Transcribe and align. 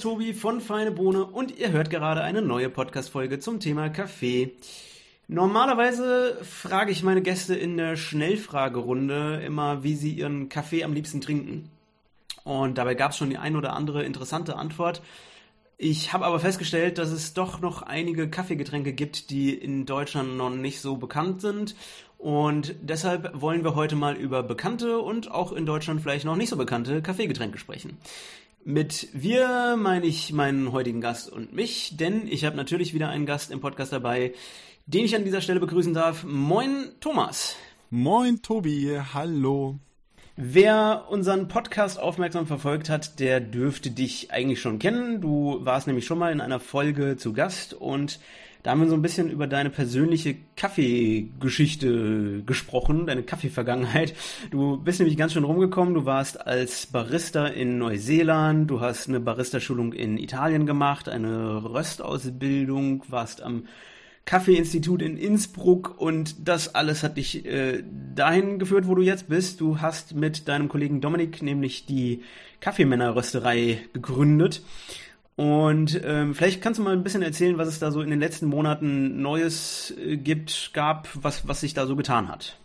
ist 0.00 0.04
Tobi 0.04 0.32
von 0.32 0.62
Feine 0.62 0.92
Bohne 0.92 1.26
und 1.26 1.58
ihr 1.58 1.72
hört 1.72 1.90
gerade 1.90 2.22
eine 2.22 2.40
neue 2.40 2.70
Podcast-Folge 2.70 3.38
zum 3.38 3.60
Thema 3.60 3.90
Kaffee. 3.90 4.54
Normalerweise 5.28 6.38
frage 6.42 6.90
ich 6.90 7.02
meine 7.02 7.20
Gäste 7.20 7.54
in 7.54 7.76
der 7.76 7.96
Schnellfragerunde 7.96 9.42
immer, 9.44 9.82
wie 9.82 9.96
sie 9.96 10.12
ihren 10.14 10.48
Kaffee 10.48 10.84
am 10.84 10.94
liebsten 10.94 11.20
trinken. 11.20 11.70
Und 12.44 12.78
dabei 12.78 12.94
gab 12.94 13.10
es 13.10 13.18
schon 13.18 13.28
die 13.28 13.36
ein 13.36 13.56
oder 13.56 13.74
andere 13.74 14.02
interessante 14.02 14.56
Antwort. 14.56 15.02
Ich 15.76 16.14
habe 16.14 16.24
aber 16.24 16.40
festgestellt, 16.40 16.96
dass 16.96 17.10
es 17.10 17.34
doch 17.34 17.60
noch 17.60 17.82
einige 17.82 18.30
Kaffeegetränke 18.30 18.94
gibt, 18.94 19.28
die 19.28 19.52
in 19.52 19.84
Deutschland 19.84 20.34
noch 20.34 20.48
nicht 20.48 20.80
so 20.80 20.96
bekannt 20.96 21.42
sind. 21.42 21.76
Und 22.16 22.74
deshalb 22.80 23.38
wollen 23.38 23.64
wir 23.64 23.74
heute 23.74 23.96
mal 23.96 24.16
über 24.16 24.42
bekannte 24.42 24.98
und 25.00 25.30
auch 25.30 25.52
in 25.52 25.66
Deutschland 25.66 26.00
vielleicht 26.00 26.24
noch 26.24 26.36
nicht 26.36 26.48
so 26.48 26.56
bekannte 26.56 27.02
Kaffeegetränke 27.02 27.58
sprechen. 27.58 27.98
Mit 28.64 29.08
wir 29.14 29.76
meine 29.78 30.04
ich 30.04 30.34
meinen 30.34 30.70
heutigen 30.72 31.00
Gast 31.00 31.32
und 31.32 31.54
mich, 31.54 31.96
denn 31.96 32.28
ich 32.28 32.44
habe 32.44 32.56
natürlich 32.56 32.92
wieder 32.92 33.08
einen 33.08 33.24
Gast 33.24 33.50
im 33.50 33.60
Podcast 33.60 33.90
dabei, 33.90 34.34
den 34.84 35.06
ich 35.06 35.16
an 35.16 35.24
dieser 35.24 35.40
Stelle 35.40 35.60
begrüßen 35.60 35.94
darf. 35.94 36.24
Moin, 36.24 36.88
Thomas. 37.00 37.56
Moin, 37.88 38.42
Tobi. 38.42 39.00
Hallo. 39.14 39.78
Wer 40.36 41.06
unseren 41.08 41.48
Podcast 41.48 41.98
aufmerksam 41.98 42.46
verfolgt 42.46 42.90
hat, 42.90 43.18
der 43.18 43.40
dürfte 43.40 43.90
dich 43.90 44.30
eigentlich 44.30 44.60
schon 44.60 44.78
kennen. 44.78 45.22
Du 45.22 45.64
warst 45.64 45.86
nämlich 45.86 46.04
schon 46.04 46.18
mal 46.18 46.30
in 46.30 46.42
einer 46.42 46.60
Folge 46.60 47.16
zu 47.16 47.32
Gast 47.32 47.72
und 47.72 48.20
da 48.62 48.70
haben 48.70 48.80
wir 48.80 48.88
so 48.88 48.94
ein 48.94 49.02
bisschen 49.02 49.30
über 49.30 49.46
deine 49.46 49.70
persönliche 49.70 50.36
Kaffeegeschichte 50.56 52.42
gesprochen, 52.44 53.06
deine 53.06 53.22
Kaffeevergangenheit. 53.22 54.14
Du 54.50 54.76
bist 54.76 54.98
nämlich 55.00 55.16
ganz 55.16 55.32
schön 55.32 55.44
rumgekommen. 55.44 55.94
Du 55.94 56.04
warst 56.04 56.46
als 56.46 56.86
Barista 56.86 57.46
in 57.46 57.78
Neuseeland, 57.78 58.70
du 58.70 58.80
hast 58.80 59.08
eine 59.08 59.20
Barista-Schulung 59.20 59.92
in 59.92 60.18
Italien 60.18 60.66
gemacht, 60.66 61.08
eine 61.08 61.64
Röstausbildung, 61.64 63.04
warst 63.08 63.42
am 63.42 63.64
Kaffeeinstitut 64.26 65.02
in 65.02 65.16
Innsbruck 65.16 65.98
und 65.98 66.46
das 66.46 66.74
alles 66.74 67.02
hat 67.02 67.16
dich 67.16 67.44
äh, 67.46 67.82
dahin 68.14 68.58
geführt, 68.58 68.86
wo 68.86 68.94
du 68.94 69.02
jetzt 69.02 69.28
bist. 69.28 69.60
Du 69.60 69.80
hast 69.80 70.14
mit 70.14 70.46
deinem 70.46 70.68
Kollegen 70.68 71.00
Dominik 71.00 71.42
nämlich 71.42 71.86
die 71.86 72.22
Kaffeemännerrösterei 72.60 73.80
gegründet. 73.92 74.62
Und 75.40 75.98
ähm, 76.04 76.34
vielleicht 76.34 76.60
kannst 76.60 76.78
du 76.78 76.82
mal 76.82 76.92
ein 76.92 77.02
bisschen 77.02 77.22
erzählen, 77.22 77.56
was 77.56 77.66
es 77.66 77.78
da 77.78 77.90
so 77.90 78.02
in 78.02 78.10
den 78.10 78.20
letzten 78.20 78.46
Monaten 78.46 79.22
Neues 79.22 79.90
äh, 79.96 80.18
gibt, 80.18 80.72
gab, 80.74 81.08
was, 81.14 81.48
was 81.48 81.60
sich 81.60 81.72
da 81.72 81.86
so 81.86 81.96
getan 81.96 82.28
hat. 82.28 82.58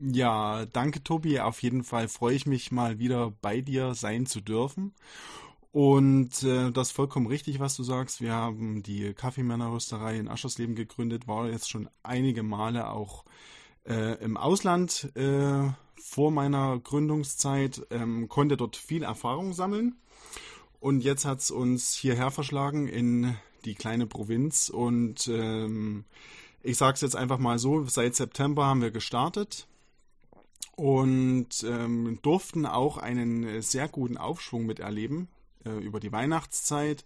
Ja, 0.00 0.66
danke 0.72 1.04
Tobi. 1.04 1.38
Auf 1.38 1.62
jeden 1.62 1.84
Fall 1.84 2.08
freue 2.08 2.34
ich 2.34 2.44
mich 2.44 2.72
mal 2.72 2.98
wieder 2.98 3.32
bei 3.40 3.60
dir 3.60 3.94
sein 3.94 4.26
zu 4.26 4.40
dürfen. 4.40 4.94
Und 5.70 6.42
äh, 6.42 6.72
das 6.72 6.88
ist 6.88 6.96
vollkommen 6.96 7.28
richtig, 7.28 7.60
was 7.60 7.76
du 7.76 7.84
sagst. 7.84 8.20
Wir 8.20 8.32
haben 8.32 8.82
die 8.82 9.14
Kaffeemännerrösterei 9.14 10.18
in 10.18 10.26
Aschersleben 10.26 10.74
gegründet, 10.74 11.28
war 11.28 11.48
jetzt 11.48 11.70
schon 11.70 11.88
einige 12.02 12.42
Male 12.42 12.90
auch 12.90 13.24
äh, 13.88 14.20
im 14.24 14.36
Ausland 14.36 15.12
äh, 15.14 15.68
vor 16.02 16.32
meiner 16.32 16.80
Gründungszeit, 16.80 17.86
ähm, 17.90 18.28
konnte 18.28 18.56
dort 18.56 18.74
viel 18.74 19.04
Erfahrung 19.04 19.52
sammeln. 19.52 19.94
Und 20.80 21.00
jetzt 21.00 21.24
hat 21.24 21.40
es 21.40 21.50
uns 21.50 21.94
hierher 21.94 22.30
verschlagen 22.30 22.86
in 22.86 23.36
die 23.64 23.74
kleine 23.74 24.06
Provinz. 24.06 24.68
Und 24.68 25.28
ähm, 25.28 26.04
ich 26.62 26.76
sage 26.76 26.94
es 26.94 27.00
jetzt 27.00 27.16
einfach 27.16 27.38
mal 27.38 27.58
so, 27.58 27.84
seit 27.84 28.14
September 28.14 28.66
haben 28.66 28.82
wir 28.82 28.90
gestartet 28.90 29.66
und 30.76 31.48
ähm, 31.64 32.18
durften 32.22 32.66
auch 32.66 32.98
einen 32.98 33.62
sehr 33.62 33.88
guten 33.88 34.16
Aufschwung 34.16 34.66
miterleben 34.66 35.28
äh, 35.64 35.70
über 35.70 36.00
die 36.00 36.12
Weihnachtszeit. 36.12 37.04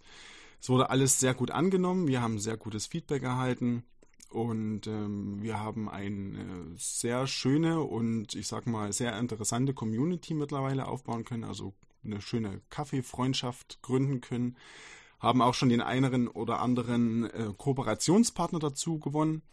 Es 0.59 0.69
wurde 0.69 0.89
alles 0.89 1.19
sehr 1.19 1.33
gut 1.33 1.51
angenommen. 1.51 2.07
Wir 2.07 2.21
haben 2.21 2.37
sehr 2.37 2.57
gutes 2.57 2.85
Feedback 2.85 3.23
erhalten. 3.23 3.83
Und 4.29 4.87
ähm, 4.87 5.41
wir 5.41 5.59
haben 5.59 5.89
eine 5.89 6.65
sehr 6.77 7.27
schöne 7.27 7.81
und 7.81 8.33
ich 8.33 8.47
sag 8.47 8.65
mal 8.65 8.93
sehr 8.93 9.17
interessante 9.19 9.73
Community 9.73 10.33
mittlerweile 10.33 10.87
aufbauen 10.87 11.25
können, 11.25 11.43
also 11.43 11.73
eine 12.03 12.21
schöne 12.21 12.61
Kaffeefreundschaft 12.69 13.81
gründen 13.81 14.21
können. 14.21 14.57
Haben 15.19 15.41
auch 15.41 15.53
schon 15.53 15.69
den 15.69 15.81
einen 15.81 16.27
oder 16.27 16.59
anderen 16.59 17.25
äh, 17.29 17.51
Kooperationspartner 17.57 18.59
dazu 18.59 18.99
gewonnen. 18.99 19.43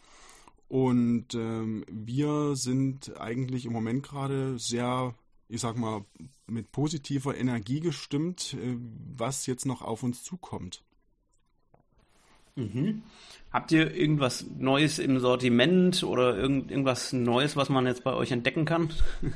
Und 0.68 1.34
ähm, 1.34 1.84
wir 1.90 2.56
sind 2.56 3.18
eigentlich 3.20 3.66
im 3.66 3.72
Moment 3.72 4.02
gerade 4.02 4.58
sehr 4.58 5.14
ich 5.48 5.62
sag 5.62 5.76
mal, 5.76 6.04
mit 6.46 6.72
positiver 6.72 7.36
Energie 7.36 7.80
gestimmt, 7.80 8.54
äh, 8.54 8.76
was 9.16 9.46
jetzt 9.46 9.66
noch 9.66 9.82
auf 9.82 10.02
uns 10.02 10.22
zukommt. 10.22 10.84
Mhm. 12.58 13.02
Habt 13.50 13.72
ihr 13.72 13.94
irgendwas 13.94 14.44
Neues 14.58 14.98
im 14.98 15.20
Sortiment 15.20 16.02
oder 16.02 16.36
irgend, 16.36 16.70
irgendwas 16.70 17.14
Neues, 17.14 17.56
was 17.56 17.70
man 17.70 17.86
jetzt 17.86 18.04
bei 18.04 18.12
euch 18.12 18.30
entdecken 18.30 18.64
kann? 18.64 18.90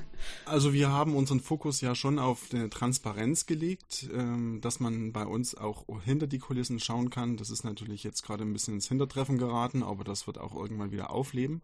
Also 0.47 0.72
wir 0.72 0.88
haben 0.88 1.16
unseren 1.16 1.41
Fokus 1.41 1.81
ja 1.81 1.97
schon 1.97 2.21
auf 2.21 2.50
eine 2.53 2.71
Transparenz 2.71 3.47
gelegt, 3.47 4.09
ähm, 4.15 4.61
dass 4.61 4.78
man 4.78 5.12
bei 5.12 5.27
uns 5.27 5.56
auch 5.56 5.84
hinter 6.05 6.28
die 6.28 6.38
Kulissen 6.38 6.78
schauen 6.78 7.11
kann. 7.11 7.37
Das 7.37 7.50
ist 7.50 7.65
natürlich 7.65 8.05
jetzt 8.05 8.22
gerade 8.22 8.44
ein 8.44 8.53
bisschen 8.53 8.75
ins 8.75 8.87
Hintertreffen 8.87 9.37
geraten, 9.37 9.82
aber 9.82 10.05
das 10.05 10.28
wird 10.28 10.38
auch 10.38 10.55
irgendwann 10.55 10.93
wieder 10.93 11.11
aufleben. 11.11 11.61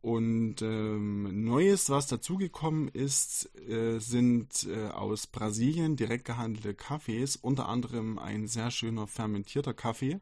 Und 0.00 0.62
ähm, 0.62 1.44
Neues, 1.44 1.90
was 1.90 2.06
dazugekommen 2.06 2.88
ist, 2.88 3.50
äh, 3.68 3.98
sind 3.98 4.66
äh, 4.66 4.88
aus 4.88 5.26
Brasilien 5.26 5.96
direkt 5.96 6.24
gehandelte 6.24 6.72
Kaffees, 6.72 7.36
unter 7.36 7.68
anderem 7.68 8.18
ein 8.18 8.46
sehr 8.46 8.70
schöner 8.70 9.06
fermentierter 9.06 9.74
Kaffee. 9.74 10.20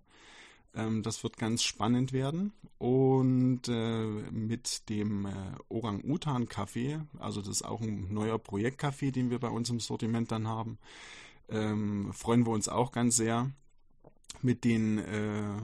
Ähm, 0.74 1.02
das 1.02 1.22
wird 1.22 1.36
ganz 1.36 1.62
spannend 1.62 2.12
werden. 2.12 2.52
Und 2.78 3.62
äh, 3.68 4.06
mit 4.30 4.88
dem 4.88 5.26
äh, 5.26 5.32
Orang-Utan-Kaffee, 5.68 7.00
also 7.18 7.40
das 7.40 7.50
ist 7.50 7.64
auch 7.64 7.80
ein 7.80 8.12
neuer 8.12 8.38
Projektkaffee, 8.38 9.10
den 9.10 9.30
wir 9.30 9.38
bei 9.38 9.48
uns 9.48 9.70
im 9.70 9.80
Sortiment 9.80 10.30
dann 10.30 10.46
haben, 10.46 10.78
ähm, 11.48 12.12
freuen 12.12 12.46
wir 12.46 12.52
uns 12.52 12.68
auch 12.68 12.92
ganz 12.92 13.16
sehr. 13.16 13.50
Mit 14.42 14.64
den 14.64 14.98
äh, 14.98 15.56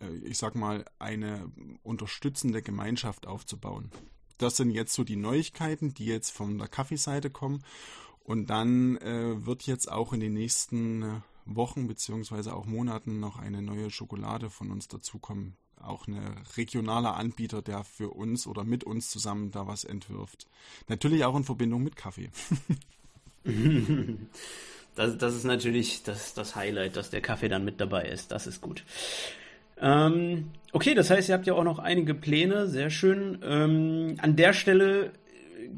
äh, 0.00 0.16
ich 0.24 0.38
sag 0.38 0.54
mal, 0.54 0.84
eine 0.98 1.50
unterstützende 1.82 2.62
Gemeinschaft 2.62 3.26
aufzubauen. 3.26 3.90
Das 4.38 4.56
sind 4.56 4.70
jetzt 4.70 4.94
so 4.94 5.04
die 5.04 5.16
Neuigkeiten, 5.16 5.94
die 5.94 6.06
jetzt 6.06 6.30
von 6.30 6.58
der 6.58 6.68
Kaffeeseite 6.68 7.30
kommen. 7.30 7.64
Und 8.20 8.50
dann 8.50 8.98
äh, 8.98 9.46
wird 9.46 9.62
jetzt 9.64 9.90
auch 9.90 10.12
in 10.12 10.20
den 10.20 10.34
nächsten 10.34 11.02
äh, 11.02 11.20
Wochen 11.56 11.86
beziehungsweise 11.86 12.54
auch 12.54 12.66
Monaten 12.66 13.20
noch 13.20 13.38
eine 13.38 13.62
neue 13.62 13.90
Schokolade 13.90 14.50
von 14.50 14.70
uns 14.70 14.88
dazukommen. 14.88 15.56
Auch 15.80 16.06
ein 16.06 16.18
regionaler 16.56 17.16
Anbieter, 17.16 17.62
der 17.62 17.84
für 17.84 18.10
uns 18.10 18.46
oder 18.46 18.64
mit 18.64 18.84
uns 18.84 19.10
zusammen 19.10 19.50
da 19.50 19.66
was 19.66 19.84
entwirft. 19.84 20.46
Natürlich 20.88 21.24
auch 21.24 21.36
in 21.36 21.44
Verbindung 21.44 21.82
mit 21.82 21.96
Kaffee. 21.96 22.30
das, 24.94 25.16
das 25.18 25.34
ist 25.34 25.44
natürlich 25.44 26.02
das, 26.02 26.34
das 26.34 26.56
Highlight, 26.56 26.96
dass 26.96 27.10
der 27.10 27.20
Kaffee 27.20 27.48
dann 27.48 27.64
mit 27.64 27.80
dabei 27.80 28.08
ist. 28.08 28.32
Das 28.32 28.46
ist 28.46 28.60
gut. 28.60 28.84
Ähm, 29.80 30.50
okay, 30.72 30.94
das 30.94 31.10
heißt, 31.10 31.28
ihr 31.28 31.34
habt 31.34 31.46
ja 31.46 31.54
auch 31.54 31.64
noch 31.64 31.78
einige 31.78 32.14
Pläne, 32.14 32.66
sehr 32.66 32.90
schön. 32.90 33.38
Ähm, 33.42 34.16
an 34.20 34.36
der 34.36 34.52
Stelle 34.52 35.12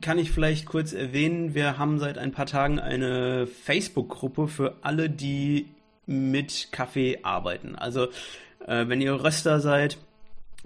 kann 0.01 0.19
ich 0.19 0.31
vielleicht 0.31 0.67
kurz 0.67 0.93
erwähnen, 0.93 1.55
wir 1.55 1.79
haben 1.79 1.99
seit 1.99 2.19
ein 2.19 2.33
paar 2.33 2.47
Tagen 2.47 2.79
eine 2.79 3.47
Facebook-Gruppe 3.47 4.49
für 4.49 4.77
alle, 4.83 5.11
die 5.11 5.67
mit 6.07 6.69
Kaffee 6.73 7.21
arbeiten. 7.23 7.77
Also 7.77 8.09
äh, 8.67 8.89
wenn 8.89 9.01
ihr 9.01 9.23
Röster 9.23 9.61
seid 9.61 9.99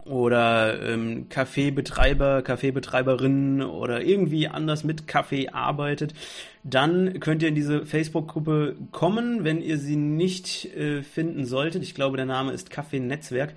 oder 0.05 0.81
ähm, 0.83 1.29
Kaffeebetreiber, 1.29 2.43
Kaffeebetreiberinnen 2.43 3.63
oder 3.63 4.03
irgendwie 4.03 4.49
anders 4.49 4.85
mit 4.85 5.07
Kaffee 5.07 5.49
arbeitet, 5.49 6.15
dann 6.63 7.21
könnt 7.21 7.43
ihr 7.43 7.49
in 7.49 7.55
diese 7.55 7.87
Facebook-Gruppe 7.87 8.77
kommen, 8.91 9.45
wenn 9.45 9.63
ihr 9.63 9.79
sie 9.79 9.97
nicht 9.97 10.75
äh, 10.77 11.03
finden 11.03 11.47
solltet. 11.47 11.83
Ich 11.83 11.95
glaube, 11.95 12.17
der 12.17 12.27
Name 12.27 12.53
ist 12.53 12.71
Kaffee-Netzwerk. 12.71 13.55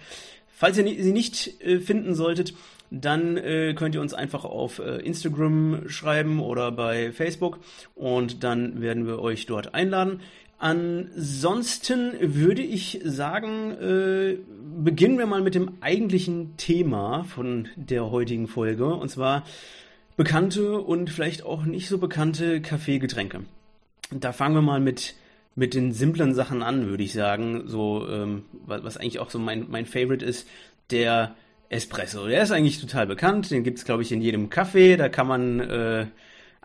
Falls 0.48 0.78
ihr 0.78 1.04
sie 1.04 1.12
nicht 1.12 1.62
äh, 1.62 1.80
finden 1.80 2.16
solltet, 2.16 2.54
dann 2.90 3.38
äh, 3.38 3.74
könnt 3.76 3.96
ihr 3.96 4.02
uns 4.02 4.14
einfach 4.14 4.46
auf 4.46 4.80
äh, 4.80 4.98
Instagram 4.98 5.88
schreiben 5.88 6.40
oder 6.40 6.72
bei 6.72 7.12
Facebook 7.12 7.60
und 7.96 8.44
dann 8.44 8.82
werden 8.82 9.08
wir 9.08 9.20
euch 9.20 9.46
dort 9.46 9.74
einladen. 9.74 10.22
Ansonsten 10.60 12.14
würde 12.20 12.64
ich 12.64 13.00
sagen, 13.04 13.72
äh, 13.74 14.38
beginnen 14.84 15.20
wir 15.20 15.28
mal 15.28 15.42
mit 15.42 15.54
dem 15.54 15.74
eigentlichen 15.82 16.58
Thema 16.58 17.24
von 17.26 17.68
der 17.76 18.10
heutigen 18.10 18.48
Folge, 18.48 18.88
und 18.88 19.10
zwar 19.10 19.44
bekannte 20.16 20.80
und 20.80 21.12
vielleicht 21.12 21.46
auch 21.46 21.64
nicht 21.64 21.88
so 21.88 22.00
bekannte 22.00 22.60
Kaffeegetränke. 22.62 23.42
Da 24.10 24.32
fangen 24.32 24.56
wir 24.56 24.62
mal 24.62 24.80
mit 24.80 25.14
mit 25.58 25.74
den 25.74 25.92
simplen 25.92 26.36
Sachen 26.36 26.62
an, 26.62 26.88
würde 26.88 27.04
ich 27.04 27.14
sagen. 27.14 27.64
So, 27.66 28.08
ähm, 28.08 28.46
was 28.68 28.96
eigentlich 28.96 29.18
auch 29.18 29.32
so 29.32 29.40
mein, 29.40 29.66
mein 29.70 29.88
Favorite 29.88 30.24
ist, 30.24 30.48
der 30.92 31.36
Espresso. 31.70 32.28
Der 32.28 32.44
ist 32.44 32.52
eigentlich 32.52 32.80
total 32.80 33.08
bekannt. 33.08 33.52
Den 33.52 33.64
gibt's 33.64 33.86
glaube 33.86 34.04
ich, 34.04 34.12
in 34.12 34.22
jedem 34.22 34.50
Kaffee. 34.50 34.98
Da 34.98 35.10
kann 35.10 35.28
man 35.28 35.60
äh, 35.60 36.08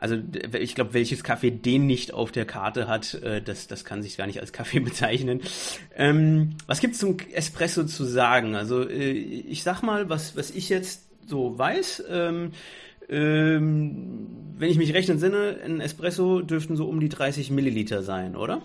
also 0.03 0.17
ich 0.59 0.75
glaube, 0.75 0.95
welches 0.95 1.23
Kaffee 1.23 1.53
den 1.53 1.87
nicht 1.87 2.13
auf 2.13 2.33
der 2.33 2.45
Karte 2.45 2.89
hat, 2.89 3.15
äh, 3.23 3.41
das, 3.41 3.69
das 3.69 3.85
kann 3.85 4.03
sich 4.03 4.17
gar 4.17 4.27
nicht 4.27 4.41
als 4.41 4.53
Kaffee 4.53 4.81
bezeichnen. 4.81 5.43
Ähm, 5.95 6.57
was 6.67 6.81
gibt's 6.81 6.99
zum 6.99 7.19
Espresso 7.33 7.85
zu 7.85 8.03
sagen? 8.05 8.57
Also 8.57 8.83
äh, 8.89 9.13
ich 9.13 9.63
sag 9.63 9.83
mal, 9.83 10.09
was, 10.09 10.37
was 10.37 10.51
ich 10.51 10.71
jetzt 10.71 11.07
so 11.29 11.57
weiß, 11.57 12.03
ähm, 12.11 12.51
ähm, 13.09 14.27
wenn 14.59 14.71
ich 14.71 14.77
mich 14.77 14.93
recht 14.93 15.09
entsinne, 15.09 15.59
ein 15.65 15.81
Espresso 15.81 16.41
dürften 16.41 16.75
so 16.75 16.87
um 16.87 16.99
die 16.99 17.09
30 17.09 17.53
Milliliter 17.53 18.03
sein, 18.03 18.35
oder? 18.35 18.63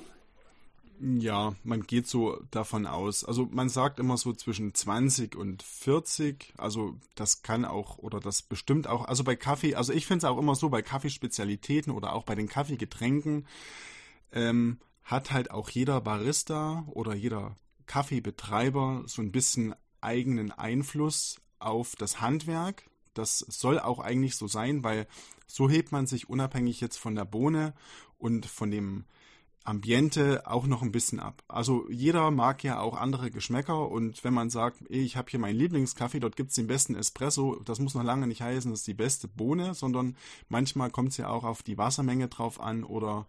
Ja, 0.99 1.53
man 1.63 1.83
geht 1.83 2.07
so 2.07 2.41
davon 2.49 2.87
aus. 2.87 3.23
Also 3.23 3.47
man 3.51 3.69
sagt 3.69 3.99
immer 3.99 4.17
so 4.17 4.33
zwischen 4.33 4.73
20 4.73 5.35
und 5.35 5.61
40. 5.61 6.53
Also 6.57 6.95
das 7.13 7.43
kann 7.43 7.65
auch 7.65 7.99
oder 7.99 8.19
das 8.19 8.41
bestimmt 8.41 8.87
auch. 8.87 9.05
Also 9.05 9.23
bei 9.23 9.35
Kaffee, 9.35 9.75
also 9.75 9.93
ich 9.93 10.07
finde 10.07 10.25
es 10.25 10.31
auch 10.31 10.39
immer 10.39 10.55
so, 10.55 10.69
bei 10.69 10.81
Kaffeespezialitäten 10.81 11.93
oder 11.93 12.13
auch 12.13 12.23
bei 12.23 12.33
den 12.33 12.47
Kaffeegetränken 12.47 13.45
ähm, 14.31 14.79
hat 15.03 15.31
halt 15.31 15.51
auch 15.51 15.69
jeder 15.69 16.01
Barista 16.01 16.83
oder 16.87 17.13
jeder 17.13 17.57
Kaffeebetreiber 17.85 19.03
so 19.05 19.21
ein 19.21 19.31
bisschen 19.31 19.75
eigenen 20.01 20.51
Einfluss 20.51 21.39
auf 21.59 21.95
das 21.95 22.21
Handwerk. 22.21 22.89
Das 23.13 23.39
soll 23.39 23.79
auch 23.79 23.99
eigentlich 23.99 24.35
so 24.35 24.47
sein, 24.47 24.83
weil 24.83 25.07
so 25.45 25.69
hebt 25.69 25.91
man 25.91 26.07
sich 26.07 26.27
unabhängig 26.27 26.81
jetzt 26.81 26.97
von 26.97 27.15
der 27.15 27.25
Bohne 27.25 27.73
und 28.17 28.47
von 28.47 28.71
dem 28.71 29.05
Ambiente 29.67 30.47
auch 30.47 30.65
noch 30.65 30.81
ein 30.81 30.93
bisschen 30.93 31.19
ab. 31.19 31.43
Also 31.49 31.89
jeder 31.89 32.31
mag 32.31 32.63
ja 32.63 32.79
auch 32.79 32.95
andere 32.95 33.31
Geschmäcker 33.31 33.89
und 33.89 34.23
wenn 34.23 34.33
man 34.33 34.49
sagt, 34.49 34.81
ich 34.87 35.17
habe 35.17 35.29
hier 35.29 35.41
meinen 35.41 35.57
Lieblingskaffee, 35.57 36.21
dort 36.21 36.37
gibt 36.37 36.51
es 36.51 36.55
den 36.55 36.67
besten 36.67 36.95
Espresso, 36.95 37.59
das 37.65 37.79
muss 37.79 37.93
noch 37.93 38.03
lange 38.03 38.27
nicht 38.27 38.41
heißen, 38.41 38.71
das 38.71 38.81
ist 38.81 38.87
die 38.87 38.93
beste 38.93 39.27
Bohne, 39.27 39.73
sondern 39.73 40.15
manchmal 40.47 40.89
kommt 40.89 41.09
es 41.09 41.17
ja 41.17 41.27
auch 41.27 41.43
auf 41.43 41.63
die 41.63 41.77
Wassermenge 41.77 42.29
drauf 42.29 42.61
an 42.61 42.85
oder 42.85 43.27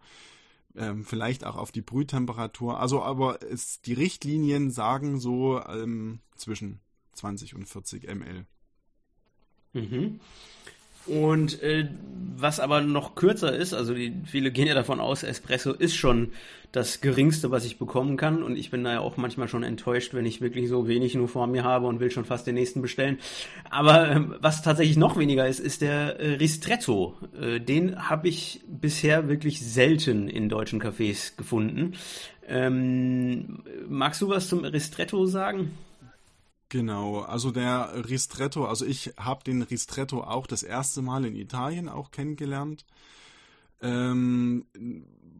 ähm, 0.77 1.03
vielleicht 1.03 1.43
auch 1.43 1.57
auf 1.57 1.73
die 1.73 1.81
Brühtemperatur. 1.81 2.79
Also 2.79 3.03
aber 3.03 3.43
es, 3.43 3.81
die 3.81 3.93
Richtlinien 3.93 4.71
sagen 4.71 5.19
so 5.19 5.61
ähm, 5.61 6.19
zwischen 6.35 6.79
20 7.15 7.55
und 7.55 7.67
40 7.67 8.07
ml. 8.07 8.45
Mhm. 9.73 10.21
Und 11.09 11.61
äh, 11.61 11.87
was 12.37 12.59
aber 12.59 12.81
noch 12.81 13.15
kürzer 13.15 13.53
ist, 13.55 13.73
also 13.73 13.93
die, 13.93 14.13
viele 14.25 14.51
gehen 14.51 14.67
ja 14.67 14.73
davon 14.73 14.99
aus, 14.99 15.23
Espresso 15.23 15.73
ist 15.73 15.95
schon 15.95 16.31
das 16.71 17.01
geringste, 17.01 17.49
was 17.49 17.65
ich 17.65 17.79
bekommen 17.79 18.15
kann. 18.15 18.43
Und 18.43 18.55
ich 18.55 18.69
bin 18.69 18.83
da 18.83 18.93
ja 18.93 18.99
auch 18.99 19.17
manchmal 19.17 19.47
schon 19.47 19.63
enttäuscht, 19.63 20.13
wenn 20.13 20.25
ich 20.25 20.39
wirklich 20.39 20.69
so 20.69 20.87
wenig 20.87 21.15
nur 21.15 21.27
vor 21.27 21.47
mir 21.47 21.63
habe 21.63 21.87
und 21.87 21.99
will 21.99 22.11
schon 22.11 22.25
fast 22.25 22.45
den 22.45 22.55
nächsten 22.55 22.81
bestellen. 22.81 23.17
Aber 23.69 24.09
äh, 24.09 24.21
was 24.39 24.61
tatsächlich 24.61 24.97
noch 24.97 25.17
weniger 25.17 25.47
ist, 25.47 25.59
ist 25.59 25.81
der 25.81 26.19
äh, 26.19 26.35
Ristretto. 26.35 27.15
Äh, 27.39 27.59
den 27.59 28.09
habe 28.09 28.27
ich 28.27 28.61
bisher 28.67 29.27
wirklich 29.29 29.61
selten 29.61 30.27
in 30.27 30.47
deutschen 30.47 30.81
Cafés 30.81 31.35
gefunden. 31.37 31.93
Ähm, 32.47 33.63
magst 33.87 34.21
du 34.21 34.29
was 34.29 34.47
zum 34.47 34.63
Ristretto 34.63 35.25
sagen? 35.25 35.71
Genau, 36.69 37.21
also 37.21 37.49
der 37.49 38.07
Ristretto, 38.09 38.65
also 38.65 38.85
ich 38.85 39.13
habe 39.17 39.43
den 39.43 39.63
Ristretto 39.63 40.23
auch 40.23 40.45
das 40.45 40.61
erste 40.61 41.01
Mal 41.01 41.25
in 41.25 41.35
Italien 41.35 41.89
auch 41.89 42.11
kennengelernt. 42.11 42.85
Ähm, 43.81 44.65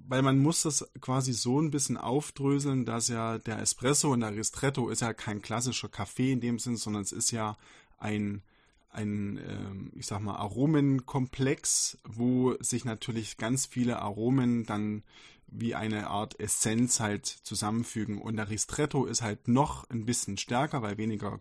weil 0.07 0.23
man 0.23 0.39
muss 0.39 0.63
das 0.63 0.89
quasi 1.01 1.33
so 1.33 1.61
ein 1.61 1.69
bisschen 1.69 1.97
aufdröseln, 1.97 2.83
dass 2.85 3.09
ja 3.09 3.37
der 3.37 3.59
Espresso 3.59 4.11
und 4.11 4.21
der 4.21 4.35
Ristretto 4.35 4.89
ist 4.89 5.01
ja 5.01 5.13
kein 5.13 5.43
klassischer 5.43 5.87
Kaffee 5.87 6.31
in 6.31 6.41
dem 6.41 6.57
Sinn, 6.57 6.77
sondern 6.77 7.03
es 7.03 7.11
ist 7.11 7.29
ja 7.29 7.57
ein, 7.99 8.41
ein 8.89 9.37
ähm, 9.47 9.91
ich 9.95 10.07
sag 10.07 10.21
mal, 10.21 10.35
Aromenkomplex, 10.37 11.99
wo 12.05 12.55
sich 12.59 12.85
natürlich 12.85 13.37
ganz 13.37 13.67
viele 13.67 14.01
Aromen 14.01 14.65
dann 14.65 15.03
wie 15.51 15.75
eine 15.75 16.07
Art 16.07 16.39
Essenz 16.39 16.99
halt 16.99 17.25
zusammenfügen. 17.25 18.21
Und 18.21 18.37
der 18.37 18.49
Ristretto 18.49 19.05
ist 19.05 19.21
halt 19.21 19.47
noch 19.47 19.89
ein 19.89 20.05
bisschen 20.05 20.37
stärker, 20.37 20.81
weil 20.81 20.97
weniger 20.97 21.39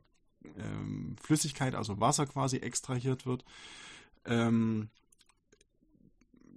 ähm, 0.56 1.16
Flüssigkeit, 1.20 1.74
also 1.74 2.00
Wasser 2.00 2.26
quasi 2.26 2.58
extrahiert 2.58 3.26
wird. 3.26 3.44
Ähm, 4.24 4.90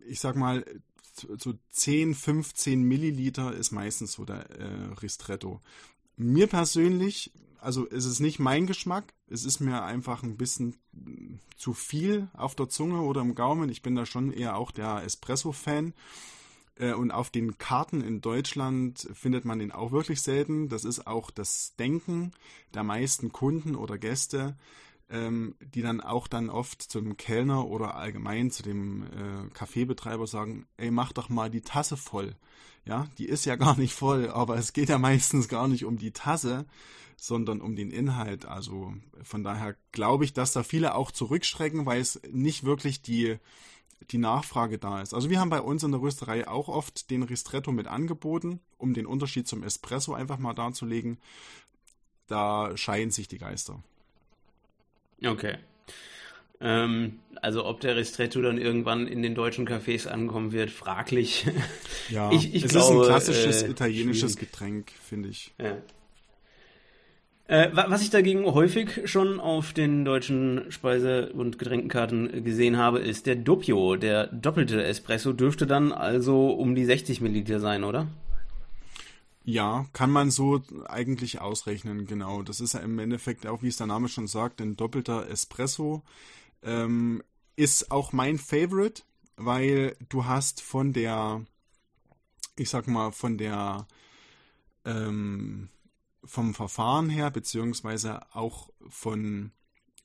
ich 0.07 0.19
sag 0.19 0.35
mal, 0.35 0.65
so 1.13 1.53
10, 1.69 2.15
15 2.15 2.83
Milliliter 2.83 3.53
ist 3.53 3.71
meistens 3.71 4.13
so 4.13 4.25
der 4.25 4.49
äh, 4.51 4.93
Ristretto. 5.01 5.61
Mir 6.15 6.47
persönlich, 6.47 7.31
also 7.59 7.85
ist 7.85 8.05
es 8.05 8.19
nicht 8.19 8.39
mein 8.39 8.65
Geschmack, 8.65 9.13
es 9.27 9.45
ist 9.45 9.59
mir 9.59 9.83
einfach 9.83 10.23
ein 10.23 10.37
bisschen 10.37 10.75
zu 11.55 11.73
viel 11.73 12.29
auf 12.33 12.55
der 12.55 12.69
Zunge 12.69 13.01
oder 13.01 13.21
im 13.21 13.35
Gaumen. 13.35 13.69
Ich 13.69 13.81
bin 13.81 13.95
da 13.95 14.05
schon 14.05 14.31
eher 14.31 14.55
auch 14.57 14.71
der 14.71 15.03
Espresso-Fan. 15.03 15.93
Äh, 16.81 16.93
und 16.93 17.11
auf 17.11 17.29
den 17.29 17.57
Karten 17.57 18.01
in 18.01 18.19
Deutschland 18.19 19.07
findet 19.13 19.45
man 19.45 19.59
den 19.59 19.71
auch 19.71 19.91
wirklich 19.91 20.21
selten. 20.21 20.67
Das 20.67 20.83
ist 20.83 21.07
auch 21.07 21.31
das 21.31 21.75
Denken 21.77 22.31
der 22.73 22.83
meisten 22.83 23.31
Kunden 23.31 23.75
oder 23.75 23.97
Gäste, 23.97 24.57
ähm, 25.09 25.55
die 25.61 25.81
dann 25.81 26.01
auch 26.01 26.27
dann 26.27 26.49
oft 26.49 26.81
zum 26.81 27.15
Kellner 27.15 27.67
oder 27.67 27.95
allgemein 27.95 28.49
zu 28.49 28.63
dem 28.63 29.03
äh, 29.03 29.49
Kaffeebetreiber 29.53 30.27
sagen, 30.27 30.65
ey, 30.77 30.91
mach 30.91 31.13
doch 31.13 31.29
mal 31.29 31.49
die 31.49 31.61
Tasse 31.61 31.95
voll. 31.95 32.35
Ja, 32.85 33.07
die 33.19 33.25
ist 33.25 33.45
ja 33.45 33.55
gar 33.57 33.77
nicht 33.77 33.93
voll, 33.93 34.29
aber 34.29 34.57
es 34.57 34.73
geht 34.73 34.89
ja 34.89 34.97
meistens 34.97 35.47
gar 35.47 35.67
nicht 35.67 35.85
um 35.85 35.97
die 35.97 36.11
Tasse, 36.11 36.65
sondern 37.15 37.61
um 37.61 37.75
den 37.75 37.91
Inhalt. 37.91 38.45
Also 38.45 38.95
von 39.21 39.43
daher 39.43 39.75
glaube 39.91 40.25
ich, 40.25 40.33
dass 40.33 40.53
da 40.53 40.63
viele 40.63 40.95
auch 40.95 41.11
zurückschrecken, 41.11 41.85
weil 41.85 42.01
es 42.01 42.19
nicht 42.31 42.63
wirklich 42.63 43.03
die 43.03 43.37
die 44.09 44.17
Nachfrage 44.17 44.77
da 44.77 45.01
ist. 45.01 45.13
Also 45.13 45.29
wir 45.29 45.39
haben 45.39 45.49
bei 45.49 45.61
uns 45.61 45.83
in 45.83 45.91
der 45.91 46.01
Rösterei 46.01 46.47
auch 46.47 46.67
oft 46.67 47.09
den 47.11 47.23
Ristretto 47.23 47.71
mit 47.71 47.87
angeboten, 47.87 48.59
um 48.77 48.93
den 48.93 49.05
Unterschied 49.05 49.47
zum 49.47 49.63
Espresso 49.63 50.13
einfach 50.13 50.37
mal 50.37 50.53
darzulegen. 50.53 51.19
Da 52.27 52.75
scheiden 52.75 53.11
sich 53.11 53.27
die 53.27 53.37
Geister. 53.37 53.83
Okay. 55.23 55.57
Ähm, 56.59 57.19
also 57.41 57.65
ob 57.65 57.79
der 57.81 57.95
Ristretto 57.95 58.41
dann 58.41 58.57
irgendwann 58.57 59.07
in 59.07 59.23
den 59.23 59.33
deutschen 59.35 59.67
Cafés 59.67 60.07
ankommen 60.07 60.51
wird, 60.51 60.69
fraglich. 60.69 61.47
Ja, 62.09 62.31
ich, 62.33 62.53
ich 62.53 62.65
es 62.65 62.71
glaube, 62.71 62.95
ist 62.95 63.01
ein 63.01 63.07
klassisches 63.07 63.63
äh, 63.63 63.69
italienisches 63.69 64.33
schwierig. 64.33 64.51
Getränk, 64.51 64.91
finde 64.91 65.29
ich. 65.29 65.53
Ja. 65.59 65.77
Äh, 67.51 67.69
was 67.73 68.01
ich 68.01 68.09
dagegen 68.09 68.45
häufig 68.45 69.11
schon 69.11 69.41
auf 69.41 69.73
den 69.73 70.05
deutschen 70.05 70.71
Speise- 70.71 71.33
und 71.33 71.59
Getränkenkarten 71.59 72.45
gesehen 72.45 72.77
habe, 72.77 72.99
ist 72.99 73.25
der 73.25 73.35
Doppio. 73.35 73.97
Der 73.97 74.27
doppelte 74.27 74.81
Espresso 74.81 75.33
dürfte 75.33 75.67
dann 75.67 75.91
also 75.91 76.51
um 76.51 76.75
die 76.75 76.85
60 76.85 77.19
Milliliter 77.19 77.59
sein, 77.59 77.83
oder? 77.83 78.07
Ja, 79.43 79.85
kann 79.91 80.11
man 80.11 80.31
so 80.31 80.61
eigentlich 80.87 81.41
ausrechnen, 81.41 82.07
genau. 82.07 82.41
Das 82.41 82.61
ist 82.61 82.71
ja 82.71 82.79
im 82.79 82.97
Endeffekt 82.99 83.45
auch, 83.45 83.61
wie 83.61 83.67
es 83.67 83.75
der 83.75 83.87
Name 83.87 84.07
schon 84.07 84.27
sagt, 84.27 84.61
ein 84.61 84.77
doppelter 84.77 85.29
Espresso. 85.29 86.03
Ähm, 86.63 87.21
ist 87.57 87.91
auch 87.91 88.13
mein 88.13 88.37
Favorite, 88.37 89.03
weil 89.35 89.97
du 90.07 90.23
hast 90.23 90.61
von 90.61 90.93
der, 90.93 91.41
ich 92.55 92.69
sag 92.69 92.87
mal, 92.87 93.11
von 93.11 93.37
der, 93.37 93.87
ähm, 94.85 95.67
vom 96.23 96.53
Verfahren 96.53 97.09
her, 97.09 97.31
beziehungsweise 97.31 98.21
auch 98.35 98.69
von, 98.87 99.51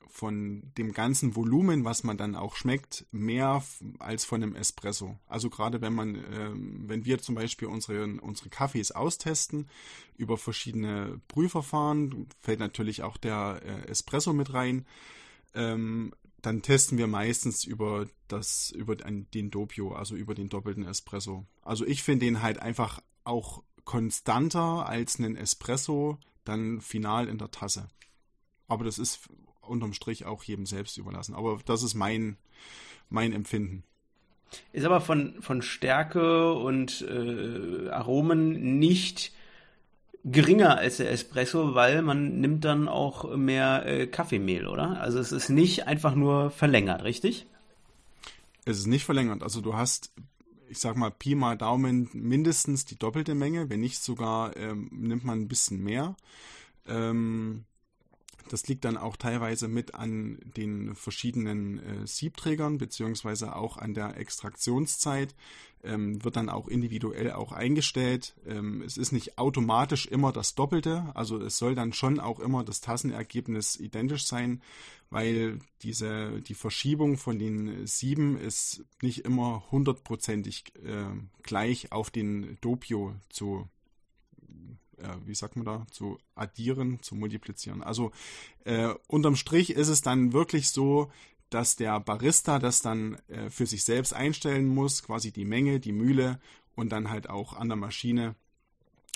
von 0.09 0.73
dem 0.79 0.93
ganzen 0.93 1.37
Volumen, 1.37 1.85
was 1.85 2.05
man 2.05 2.17
dann 2.17 2.35
auch 2.37 2.57
schmeckt, 2.57 3.07
mehr 3.13 3.63
als 3.99 4.25
von 4.25 4.43
einem 4.43 4.55
Espresso. 4.55 5.19
Also 5.27 5.51
gerade 5.51 5.81
wenn 5.81 5.95
man, 5.95 6.15
äh, 6.15 6.51
wenn 6.55 7.05
wir 7.05 7.19
zum 7.19 7.35
Beispiel 7.35 7.69
unsere, 7.69 8.05
unsere 8.21 8.49
Kaffees 8.49 8.93
austesten 8.93 9.69
über 10.17 10.39
verschiedene 10.39 11.21
Brühverfahren, 11.29 12.29
fällt 12.39 12.61
natürlich 12.61 13.03
auch 13.03 13.17
der 13.17 13.61
äh, 13.65 13.89
Espresso 13.91 14.33
mit 14.33 14.55
rein. 14.55 14.87
Ähm, 15.55 16.15
dann 16.43 16.63
testen 16.63 16.97
wir 16.97 17.09
meistens 17.09 17.65
über 17.65 18.07
das, 18.29 18.71
über 18.71 18.95
den 18.95 19.51
Doppio, 19.51 19.93
also 19.93 20.15
über 20.15 20.35
den 20.35 20.49
doppelten 20.49 20.85
Espresso. 20.85 21.45
Also 21.63 21.85
ich 21.85 22.03
finde 22.03 22.27
den 22.27 22.41
halt 22.41 22.61
einfach 22.61 23.01
auch 23.25 23.65
konstanter 23.87 24.87
als 24.87 25.19
einen 25.19 25.37
Espresso 25.37 26.19
dann 26.45 26.83
final 26.83 27.29
in 27.29 27.39
der 27.39 27.51
Tasse. 27.51 27.89
Aber 28.69 28.85
das 28.85 28.99
ist 28.99 29.21
unterm 29.63 29.95
Strich 29.95 30.27
auch 30.27 30.43
jedem 30.43 30.67
selbst 30.67 30.99
überlassen. 30.99 31.35
Aber 31.35 31.59
das 31.65 31.83
ist 31.83 31.95
mein, 31.95 32.37
mein 33.09 33.33
Empfinden. 33.33 33.85
Ist 34.73 34.85
aber 34.85 35.01
von, 35.01 35.41
von 35.41 35.63
Stärke 35.63 36.53
und 36.53 37.03
äh, 37.03 37.89
Aromen 37.89 38.79
nicht 38.79 39.33
geringer 40.25 40.79
als 40.79 40.97
der 40.97 41.11
Espresso, 41.11 41.75
weil 41.75 42.03
man 42.03 42.41
nimmt 42.41 42.65
dann 42.65 42.89
auch 42.89 43.37
mehr 43.37 43.87
äh, 43.87 44.07
Kaffeemehl, 44.07 44.67
oder? 44.67 45.01
Also 45.01 45.21
es 45.21 45.31
ist 45.33 45.49
nicht 45.49 45.87
einfach 45.87 46.15
nur 46.15 46.51
verlängert, 46.51 47.05
richtig? 47.05 47.47
Es 48.65 48.79
ist 48.79 48.87
nicht 48.87 49.05
verlängert. 49.05 49.45
Also 49.45 49.61
du 49.61 49.75
hast 49.75 50.13
ich 50.69 50.79
sag 50.79 50.97
mal, 50.97 51.11
Pi 51.11 51.35
mal 51.35 51.57
Daumen 51.57 52.09
mindestens 52.13 52.85
die 52.85 52.99
doppelte 52.99 53.35
Menge, 53.35 53.71
wenn 53.71 53.81
nicht 53.81 54.03
sogar 54.03 54.57
ähm, 54.57 54.89
nimmt 54.93 55.25
man 55.25 55.41
ein 55.41 55.49
bisschen 55.49 55.83
mehr. 55.83 56.17
Ähm, 56.87 57.65
das 58.49 58.67
liegt 58.69 58.85
dann 58.85 58.97
auch 58.97 59.17
teilweise 59.17 59.69
mit 59.69 59.95
an 59.95 60.39
den 60.57 60.95
verschiedenen 60.95 61.79
äh, 61.79 62.07
Siebträgern 62.07 62.79
beziehungsweise 62.79 63.57
auch 63.57 63.77
an 63.77 63.95
der 63.95 64.17
Extraktionszeit. 64.17 65.35
Ähm, 65.85 66.25
wird 66.25 66.35
dann 66.37 66.49
auch 66.49 66.67
individuell 66.67 67.31
auch 67.33 67.53
eingestellt. 67.53 68.35
Ähm, 68.45 68.83
es 68.83 68.97
ist 68.97 69.13
nicht 69.13 69.39
automatisch 69.39 70.07
immer 70.07 70.33
das 70.33 70.57
Doppelte, 70.57 71.13
also 71.15 71.39
es 71.39 71.59
soll 71.59 71.77
dann 71.77 71.93
schon 71.93 72.19
auch 72.19 72.41
immer 72.41 72.65
das 72.65 72.81
Tassenergebnis 72.81 73.77
identisch 73.77 74.27
sein, 74.27 74.63
weil 75.11 75.61
diese 75.83 76.41
die 76.41 76.55
Verschiebung 76.55 77.19
von 77.19 77.39
den 77.39 77.87
sieben 77.87 78.37
ist 78.37 78.85
nicht 79.01 79.25
immer 79.25 79.63
hundertprozentig 79.71 80.65
äh, 80.83 81.05
gleich 81.43 81.93
auf 81.93 82.11
den 82.11 82.59
Dopio 82.63 83.15
zu 83.29 83.69
äh, 84.99 85.09
wie 85.25 85.35
sagt 85.35 85.57
man 85.57 85.65
da, 85.65 85.87
zu 85.91 86.19
addieren, 86.35 86.99
zu 87.03 87.15
multiplizieren. 87.15 87.83
Also 87.83 88.13
äh, 88.65 88.95
unterm 89.07 89.37
Strich 89.37 89.71
ist 89.71 89.89
es 89.89 90.03
dann 90.03 90.33
wirklich 90.33 90.71
so, 90.71 91.11
dass 91.51 91.77
der 91.77 92.01
Barista 92.01 92.59
das 92.59 92.81
dann 92.81 93.19
äh, 93.29 93.51
für 93.51 93.67
sich 93.67 93.85
selbst 93.85 94.13
einstellen 94.13 94.67
muss, 94.67 95.03
quasi 95.03 95.33
die 95.33 95.45
Menge, 95.45 95.81
die 95.81 95.93
Mühle 95.93 96.41
und 96.75 96.91
dann 96.91 97.11
halt 97.11 97.31
auch 97.31 97.55
an 97.55 97.69
der 97.69 97.77
Maschine, 97.77 98.35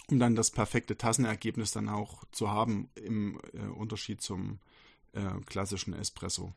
um 0.09 0.19
dann 0.19 0.35
das 0.35 0.51
perfekte 0.51 0.97
Tassenergebnis 0.97 1.73
dann 1.73 1.89
auch 1.89 2.25
zu 2.33 2.51
haben 2.51 2.91
im 2.95 3.41
äh, 3.53 3.67
Unterschied 3.67 4.21
zum 4.21 4.61
äh, 5.13 5.41
klassischen 5.47 5.93
Espresso. 5.93 6.53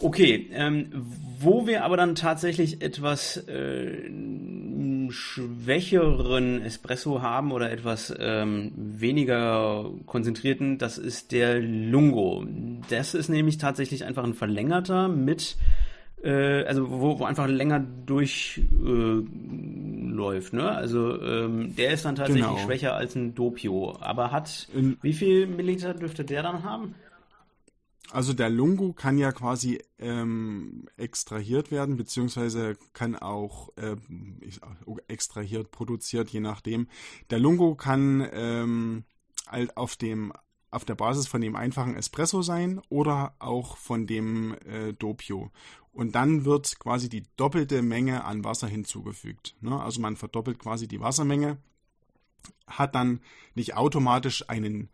Okay, 0.00 0.48
ähm, 0.52 0.90
wo 1.38 1.66
wir 1.66 1.84
aber 1.84 1.96
dann 1.96 2.14
tatsächlich 2.14 2.82
etwas 2.82 3.36
äh, 3.36 4.08
schwächeren 5.12 6.62
Espresso 6.62 7.22
haben 7.22 7.52
oder 7.52 7.70
etwas 7.70 8.14
ähm, 8.18 8.72
weniger 8.76 9.90
konzentrierten, 10.06 10.78
das 10.78 10.98
ist 10.98 11.32
der 11.32 11.60
Lungo. 11.60 12.44
Das 12.90 13.14
ist 13.14 13.28
nämlich 13.28 13.58
tatsächlich 13.58 14.04
einfach 14.04 14.24
ein 14.24 14.34
verlängerter 14.34 15.08
mit 15.08 15.56
äh, 16.22 16.64
also 16.64 16.90
wo, 16.90 17.18
wo 17.18 17.24
einfach 17.24 17.48
länger 17.48 17.84
durchläuft, 18.06 18.66
äh, 20.52 20.56
ne? 20.56 20.70
Also 20.70 21.20
ähm, 21.20 21.74
der 21.76 21.92
ist 21.92 22.04
dann 22.04 22.14
tatsächlich 22.14 22.46
genau. 22.46 22.58
schwächer 22.58 22.94
als 22.94 23.16
ein 23.16 23.34
Doppio, 23.34 23.96
aber 24.00 24.30
hat 24.30 24.68
In, 24.74 24.96
wie 25.02 25.12
viel 25.12 25.46
Milliliter 25.46 25.94
dürfte 25.94 26.24
der 26.24 26.42
dann 26.42 26.62
haben? 26.62 26.94
Also 28.12 28.34
der 28.34 28.50
Lungo 28.50 28.92
kann 28.92 29.16
ja 29.16 29.32
quasi 29.32 29.82
ähm, 29.98 30.86
extrahiert 30.98 31.70
werden, 31.70 31.96
beziehungsweise 31.96 32.76
kann 32.92 33.16
auch 33.16 33.70
äh, 33.76 33.96
extrahiert, 35.08 35.70
produziert, 35.70 36.28
je 36.28 36.40
nachdem. 36.40 36.88
Der 37.30 37.38
Lungo 37.38 37.74
kann 37.74 38.28
ähm, 38.32 39.04
halt 39.48 39.78
auf 39.78 39.96
dem 39.96 40.30
auf 40.70 40.84
der 40.84 40.94
Basis 40.94 41.26
von 41.26 41.40
dem 41.40 41.56
einfachen 41.56 41.96
Espresso 41.96 42.42
sein 42.42 42.82
oder 42.90 43.34
auch 43.38 43.78
von 43.78 44.06
dem 44.06 44.56
äh, 44.66 44.92
Doppio. 44.92 45.50
Und 45.92 46.14
dann 46.14 46.44
wird 46.44 46.78
quasi 46.78 47.08
die 47.08 47.24
doppelte 47.36 47.80
Menge 47.80 48.24
an 48.24 48.44
Wasser 48.44 48.68
hinzugefügt. 48.68 49.56
Ne? 49.60 49.80
Also 49.80 50.02
man 50.02 50.16
verdoppelt 50.16 50.58
quasi 50.58 50.86
die 50.86 51.00
Wassermenge, 51.00 51.56
hat 52.66 52.94
dann 52.94 53.20
nicht 53.54 53.74
automatisch 53.74 54.48
einen 54.50 54.90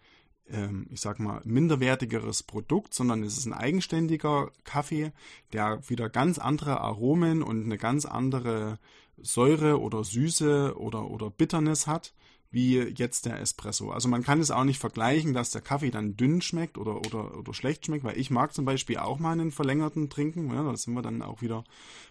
ich 0.91 1.01
sag 1.01 1.21
mal, 1.21 1.43
minderwertigeres 1.45 2.43
Produkt, 2.43 2.95
sondern 2.95 3.23
es 3.23 3.37
ist 3.37 3.47
ein 3.47 3.53
eigenständiger 3.53 4.51
Kaffee, 4.65 5.13
der 5.53 5.81
wieder 5.89 6.09
ganz 6.09 6.39
andere 6.39 6.81
Aromen 6.81 7.43
und 7.43 7.65
eine 7.65 7.77
ganz 7.77 8.07
andere 8.07 8.79
Säure 9.21 9.81
oder 9.81 10.05
Süße 10.05 10.79
oder, 10.79 11.11
oder 11.11 11.31
Bitternis 11.31 11.87
hat, 11.87 12.15
wie 12.51 12.79
jetzt 12.79 13.27
der 13.27 13.41
Espresso. 13.41 13.91
Also 13.91 14.09
man 14.09 14.23
kann 14.23 14.41
es 14.41 14.51
auch 14.51 14.65
nicht 14.65 14.79
vergleichen, 14.79 15.35
dass 15.35 15.51
der 15.51 15.61
Kaffee 15.61 15.91
dann 15.91 16.17
dünn 16.17 16.41
schmeckt 16.41 16.79
oder, 16.79 16.97
oder, 16.97 17.37
oder 17.37 17.53
schlecht 17.53 17.85
schmeckt, 17.85 18.05
weil 18.05 18.19
ich 18.19 18.31
mag 18.31 18.55
zum 18.55 18.65
Beispiel 18.65 18.97
auch 18.97 19.19
mal 19.19 19.33
einen 19.33 19.51
verlängerten 19.51 20.09
trinken. 20.09 20.51
Ja, 20.55 20.63
da 20.63 20.75
sind 20.77 20.95
wir 20.95 21.03
dann 21.03 21.21
auch 21.21 21.43
wieder 21.43 21.65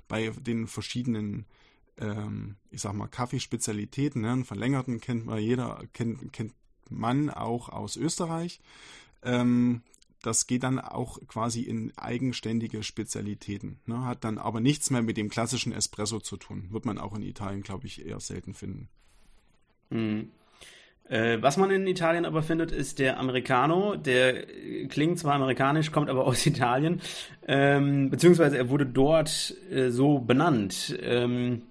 bei 0.08 0.30
den 0.30 0.68
verschiedenen 0.68 1.46
ähm, 2.00 2.58
ich 2.70 2.82
sag 2.82 2.94
mal, 2.94 3.08
Kaffeespezialitäten. 3.08 4.22
Ne? 4.22 4.32
Einen 4.32 4.46
verlängerten 4.46 5.02
kennt 5.02 5.26
man 5.26 5.40
jeder, 5.40 5.84
kennt, 5.94 6.32
kennt 6.34 6.54
Mann 6.90 7.30
auch 7.30 7.70
aus 7.70 7.96
Österreich. 7.96 8.60
Ähm, 9.24 9.82
das 10.24 10.48
geht 10.48 10.64
dann 10.64 10.80
auch 10.80 11.20
quasi 11.28 11.62
in 11.62 11.94
eigenständige 11.96 12.84
Spezialitäten. 12.84 13.80
Ne? 13.86 14.04
Hat 14.06 14.24
dann 14.24 14.38
aber 14.38 14.60
nichts 14.60 14.90
mehr 14.90 15.02
mit 15.02 15.18
dem 15.18 15.30
klassischen 15.30 15.72
Espresso 15.72 16.20
zu 16.20 16.38
tun. 16.38 16.68
Wird 16.72 16.86
man 16.86 16.98
auch 16.98 17.16
in 17.16 17.22
Italien, 17.22 17.62
glaube 17.62 17.88
ich, 17.88 18.06
eher 18.06 18.20
selten 18.20 18.54
finden. 18.54 18.90
Mhm. 19.90 20.32
Äh, 21.10 21.38
was 21.42 21.56
man 21.56 21.72
in 21.72 21.88
Italien 21.88 22.26
aber 22.26 22.44
findet, 22.44 22.72
ist 22.72 23.00
der 23.00 23.20
Americano. 23.20 23.96
Der 23.96 24.46
klingt 24.90 25.20
zwar 25.20 25.36
amerikanisch, 25.36 25.92
kommt 25.92 26.10
aber 26.10 26.26
aus 26.28 26.46
Italien. 26.46 27.02
Ähm, 27.48 28.10
beziehungsweise 28.10 28.58
er 28.58 28.70
wurde 28.70 28.86
dort 28.86 29.56
äh, 29.72 29.90
so 29.90 30.20
benannt. 30.20 30.98
Ähm, 31.02 31.62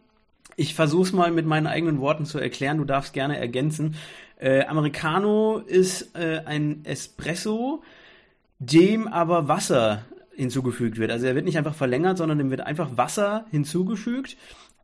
ich 0.57 0.75
versuche 0.75 1.03
es 1.03 1.13
mal 1.13 1.33
mit 1.33 1.45
meinen 1.45 1.67
eigenen 1.67 2.01
Worten 2.01 2.25
zu 2.25 2.39
erklären. 2.39 2.79
Du 2.79 2.85
darfst 2.85 3.13
gerne 3.13 3.39
ergänzen. 3.39 3.97
Äh, 4.39 4.65
Americano 4.65 5.59
ist 5.59 6.15
äh, 6.15 6.43
ein 6.45 6.85
Espresso, 6.85 7.83
dem 8.59 9.09
aber 9.09 9.49
Wasser 9.49 10.05
hinzugefügt 10.35 10.99
wird. 10.99 11.11
Also 11.11 11.27
er 11.27 11.35
wird 11.35 11.47
nicht 11.47 11.59
einfach 11.59 11.75
verlängert, 11.75 12.19
sondern 12.19 12.39
dem 12.39 12.51
wird 12.51 12.61
einfach 12.61 12.97
Wasser 12.97 13.47
hinzugefügt. 13.51 14.37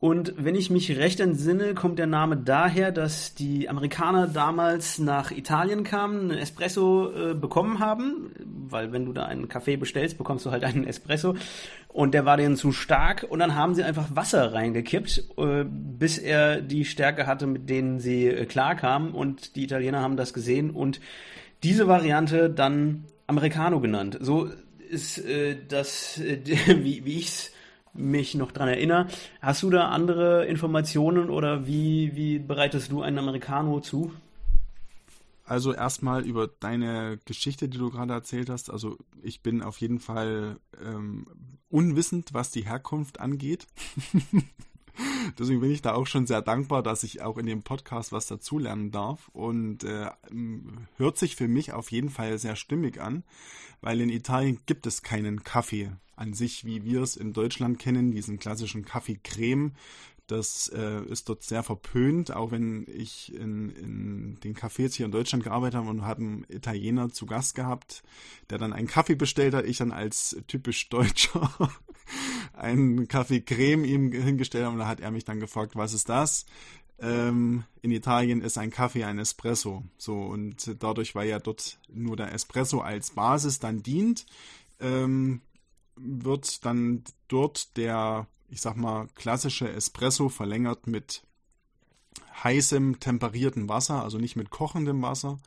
Und 0.03 0.35
wenn 0.37 0.57
ich 0.57 0.69
mich 0.69 0.99
recht 0.99 1.21
entsinne, 1.21 1.75
kommt 1.75 2.01
der 2.01 2.09
Name 2.09 2.37
daher, 2.37 2.91
dass 2.91 3.37
die 3.37 3.69
Amerikaner 3.69 4.27
damals 4.27 4.99
nach 4.99 5.31
Italien 5.31 5.85
kamen, 5.85 6.23
einen 6.23 6.39
Espresso 6.41 7.13
äh, 7.13 7.35
bekommen 7.35 7.79
haben, 7.79 8.33
weil 8.45 8.91
wenn 8.91 9.05
du 9.05 9.13
da 9.13 9.27
einen 9.27 9.49
Kaffee 9.49 9.77
bestellst, 9.77 10.19
bekommst 10.19 10.45
du 10.45 10.51
halt 10.51 10.65
einen 10.65 10.89
Espresso. 10.89 11.37
Und 11.87 12.15
der 12.15 12.25
war 12.25 12.37
denen 12.37 12.57
zu 12.57 12.73
stark. 12.73 13.25
Und 13.31 13.39
dann 13.39 13.55
haben 13.55 13.77
sie 13.77 13.85
einfach 13.85 14.09
Wasser 14.13 14.53
reingekippt, 14.53 15.23
äh, 15.39 15.65
bis 15.69 16.19
er 16.19 16.61
die 16.61 16.85
Stärke 16.85 17.29
hatte, 17.29 17.47
mit 17.47 17.71
denen 17.71 18.01
sie 18.01 18.27
äh, 18.27 18.45
klarkamen. 18.45 19.13
Und 19.13 19.55
die 19.55 19.63
Italiener 19.63 20.01
haben 20.01 20.17
das 20.17 20.35
gesehen 20.35 20.71
und 20.71 21.01
diese 21.63 21.87
Variante 21.87 22.51
dann 22.51 23.05
Americano 23.29 23.79
genannt. 23.79 24.19
So 24.21 24.49
ist 24.91 25.19
äh, 25.19 25.57
das, 25.69 26.19
äh, 26.19 26.41
wie, 26.83 27.05
wie 27.05 27.19
ich 27.21 27.29
es 27.29 27.53
mich 27.95 28.35
noch 28.35 28.53
dran 28.53 28.69
erinnere. 28.69 29.07
Hast 29.41 29.63
du 29.63 29.71
da 29.71 29.89
andere 29.89 30.47
Informationen 30.47 31.31
oder 31.31 31.67
wie, 31.67 32.15
wie 32.15 32.39
bereitest 32.39 32.91
du 32.91 33.03
einen 33.03 33.19
Americano 33.19 33.81
zu? 33.81 34.13
Also 35.45 35.75
erstmal 35.75 36.25
über 36.25 36.49
deine 36.49 37.19
Geschichte, 37.25 37.69
die 37.69 37.79
du 37.79 37.91
gerade 37.91 38.13
erzählt 38.13 38.49
hast. 38.49 38.71
Also 38.71 38.97
ich 39.23 39.43
bin 39.43 39.63
auf 39.63 39.79
jeden 39.79 39.99
Fall 39.99 40.59
ähm, 40.83 41.27
unwissend, 41.69 42.33
was 42.33 42.51
die 42.51 42.65
Herkunft 42.65 43.21
angeht. 43.21 43.67
Deswegen 45.39 45.61
bin 45.61 45.71
ich 45.71 45.83
da 45.83 45.95
auch 45.95 46.07
schon 46.07 46.27
sehr 46.27 46.43
dankbar, 46.43 46.83
dass 46.83 47.03
ich 47.03 47.23
auch 47.23 47.39
in 47.39 47.47
dem 47.47 47.63
Podcast 47.63 48.13
was 48.13 48.27
dazulernen 48.27 48.91
darf. 48.91 49.29
Und 49.33 49.85
äh, 49.85 50.11
hört 50.97 51.19
sich 51.19 51.37
für 51.37 51.49
mich 51.49 51.73
auf 51.73 51.91
jeden 51.91 52.11
Fall 52.11 52.39
sehr 52.39 52.57
stimmig 52.57 53.01
an, 53.01 53.25
weil 53.81 54.01
in 54.01 54.11
Italien 54.11 54.61
gibt 54.67 54.87
es 54.87 55.03
keinen 55.03 55.45
Kaffee 55.45 55.93
an 56.17 56.35
sich, 56.35 56.65
wie 56.65 56.85
wir 56.85 57.03
es 57.03 57.17
in 57.17 57.33
Deutschland 57.33 57.79
kennen, 57.79 58.13
diesen 58.13 58.39
klassischen 58.39 58.85
Kaffee-Creme. 58.85 59.73
Das 60.29 60.69
äh, 60.69 61.05
ist 61.07 61.29
dort 61.29 61.43
sehr 61.43 61.63
verpönt, 61.63 62.35
auch 62.35 62.53
wenn 62.53 62.87
ich 62.87 63.35
in, 63.35 63.71
in 63.71 64.41
den 64.41 64.55
Cafés 64.55 64.95
hier 64.95 65.07
in 65.07 65.13
Deutschland 65.13 65.43
gearbeitet 65.45 65.75
habe 65.75 65.91
und 65.91 66.03
habe 66.03 66.23
einen 66.23 66.47
Italiener 66.49 67.11
zu 67.11 67.27
Gast 67.27 67.55
gehabt, 67.55 68.03
der 68.49 68.59
dann 68.59 68.73
einen 68.73 68.87
Kaffee 68.87 69.17
bestellt 69.17 69.53
hat. 69.53 69.67
Ich 69.67 69.79
dann 69.79 69.91
als 69.91 70.37
typisch 70.47 70.89
Deutscher 70.89 71.51
einen 72.63 73.09
Kaffee 73.09 73.41
Creme 73.41 73.85
ihm 73.85 74.13
hingestellt 74.13 74.69
und 74.69 74.79
da 74.79 74.87
hat 74.87 75.01
er 75.01 75.11
mich 75.11 75.25
dann 75.25 75.41
gefragt, 75.41 75.77
was 75.77 75.93
ist 75.93 76.09
das? 76.09 76.47
Ähm, 76.99 77.65
in 77.83 77.91
Italien 77.91 78.43
ist 78.43 78.59
ein 78.59 78.71
Kaffee 78.71 79.05
ein 79.05 79.19
Espresso. 79.19 79.83
So, 79.99 80.23
und 80.23 80.83
dadurch, 80.83 81.15
weil 81.15 81.29
ja 81.29 81.41
dort 81.41 81.79
nur 81.93 82.17
der 82.17 82.33
Espresso 82.33 82.81
als 82.81 83.11
Basis 83.11 83.59
dann 83.59 83.83
dient, 83.83 84.25
ähm, 84.81 85.41
wird 85.97 86.65
dann 86.65 87.03
dort 87.29 87.77
der, 87.77 88.29
ich 88.49 88.61
sag 88.61 88.77
mal, 88.77 89.09
klassische 89.15 89.71
Espresso 89.71 90.29
verlängert 90.29 90.87
mit 90.87 91.25
heißem, 92.45 93.01
temperierten 93.01 93.69
Wasser, 93.69 94.03
also 94.03 94.19
nicht 94.19 94.37
mit 94.37 94.51
kochendem 94.51 95.03
Wasser. 95.03 95.39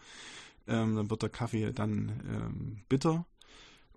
Ähm, 0.68 0.96
dann 0.96 1.10
wird 1.10 1.22
der 1.22 1.30
Kaffee 1.30 1.72
dann 1.72 2.22
ähm, 2.28 2.82
bitter. 2.90 3.26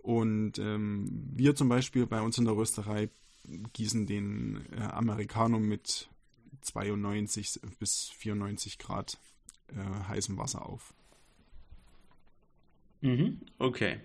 Und 0.03 0.59
ähm, 0.59 1.07
wir 1.35 1.55
zum 1.55 1.69
Beispiel 1.69 2.07
bei 2.07 2.21
uns 2.21 2.39
in 2.39 2.45
der 2.45 2.57
Rösterei 2.57 3.09
gießen 3.73 4.07
den 4.07 4.65
äh, 4.77 4.83
Americano 4.83 5.59
mit 5.59 6.09
92 6.63 7.61
bis 7.79 8.11
94 8.19 8.79
Grad 8.79 9.19
äh, 9.69 10.09
heißem 10.09 10.37
Wasser 10.37 10.67
auf. 10.67 10.95
Mhm, 13.01 13.41
okay. 13.59 14.01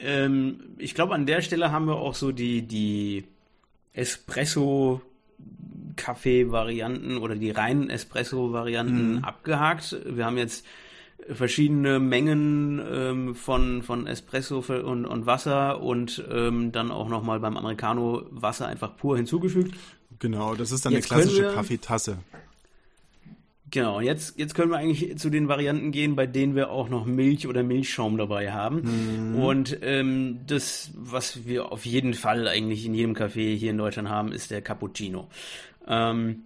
Ähm, 0.00 0.74
ich 0.78 0.94
glaube, 0.94 1.14
an 1.14 1.26
der 1.26 1.40
Stelle 1.40 1.72
haben 1.72 1.86
wir 1.86 1.96
auch 1.96 2.14
so 2.14 2.32
die, 2.32 2.62
die 2.62 3.24
Espresso 3.92 5.00
Kaffee-Varianten 5.96 7.18
oder 7.18 7.36
die 7.36 7.50
reinen 7.50 7.90
Espresso-Varianten 7.90 9.16
mhm. 9.16 9.24
abgehakt. 9.24 9.96
Wir 10.04 10.26
haben 10.26 10.38
jetzt 10.38 10.66
verschiedene 11.32 12.00
Mengen 12.00 12.82
ähm, 12.86 13.34
von, 13.34 13.82
von 13.82 14.06
Espresso 14.06 14.58
und, 14.58 15.06
und 15.06 15.26
Wasser 15.26 15.80
und 15.80 16.22
ähm, 16.30 16.72
dann 16.72 16.90
auch 16.90 17.08
nochmal 17.08 17.40
beim 17.40 17.56
Americano 17.56 18.26
Wasser 18.30 18.66
einfach 18.66 18.96
pur 18.96 19.16
hinzugefügt. 19.16 19.74
Genau, 20.18 20.54
das 20.54 20.70
ist 20.72 20.84
dann 20.84 20.92
jetzt 20.92 21.10
eine 21.10 21.22
klassische 21.22 21.42
wir, 21.42 21.54
Kaffeetasse. 21.54 22.18
Genau, 23.70 24.00
jetzt, 24.00 24.38
jetzt 24.38 24.54
können 24.54 24.70
wir 24.70 24.78
eigentlich 24.78 25.18
zu 25.18 25.30
den 25.30 25.48
Varianten 25.48 25.90
gehen, 25.90 26.14
bei 26.14 26.26
denen 26.26 26.54
wir 26.54 26.70
auch 26.70 26.88
noch 26.88 27.06
Milch 27.06 27.48
oder 27.48 27.64
Milchschaum 27.64 28.16
dabei 28.16 28.52
haben. 28.52 29.32
Mhm. 29.32 29.36
Und 29.36 29.78
ähm, 29.82 30.40
das, 30.46 30.92
was 30.94 31.44
wir 31.46 31.72
auf 31.72 31.84
jeden 31.84 32.14
Fall 32.14 32.46
eigentlich 32.46 32.86
in 32.86 32.94
jedem 32.94 33.14
Café 33.14 33.56
hier 33.56 33.70
in 33.70 33.78
Deutschland 33.78 34.08
haben, 34.08 34.30
ist 34.30 34.52
der 34.52 34.62
Cappuccino. 34.62 35.28
Ähm, 35.88 36.44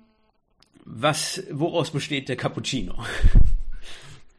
was, 0.87 1.43
woraus 1.51 1.91
besteht 1.91 2.31
der 2.31 2.37
Cappuccino? 2.37 2.95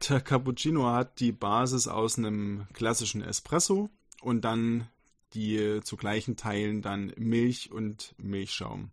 Der 0.07 0.21
Cappuccino 0.21 0.85
hat 0.85 1.19
die 1.19 1.33
Basis 1.33 1.87
aus 1.89 2.17
einem 2.17 2.67
klassischen 2.71 3.21
Espresso 3.21 3.89
und 4.21 4.45
dann 4.45 4.87
die 5.33 5.81
zu 5.83 5.97
gleichen 5.97 6.37
Teilen 6.37 6.81
dann 6.81 7.11
Milch 7.17 7.71
und 7.71 8.15
Milchschaum. 8.17 8.91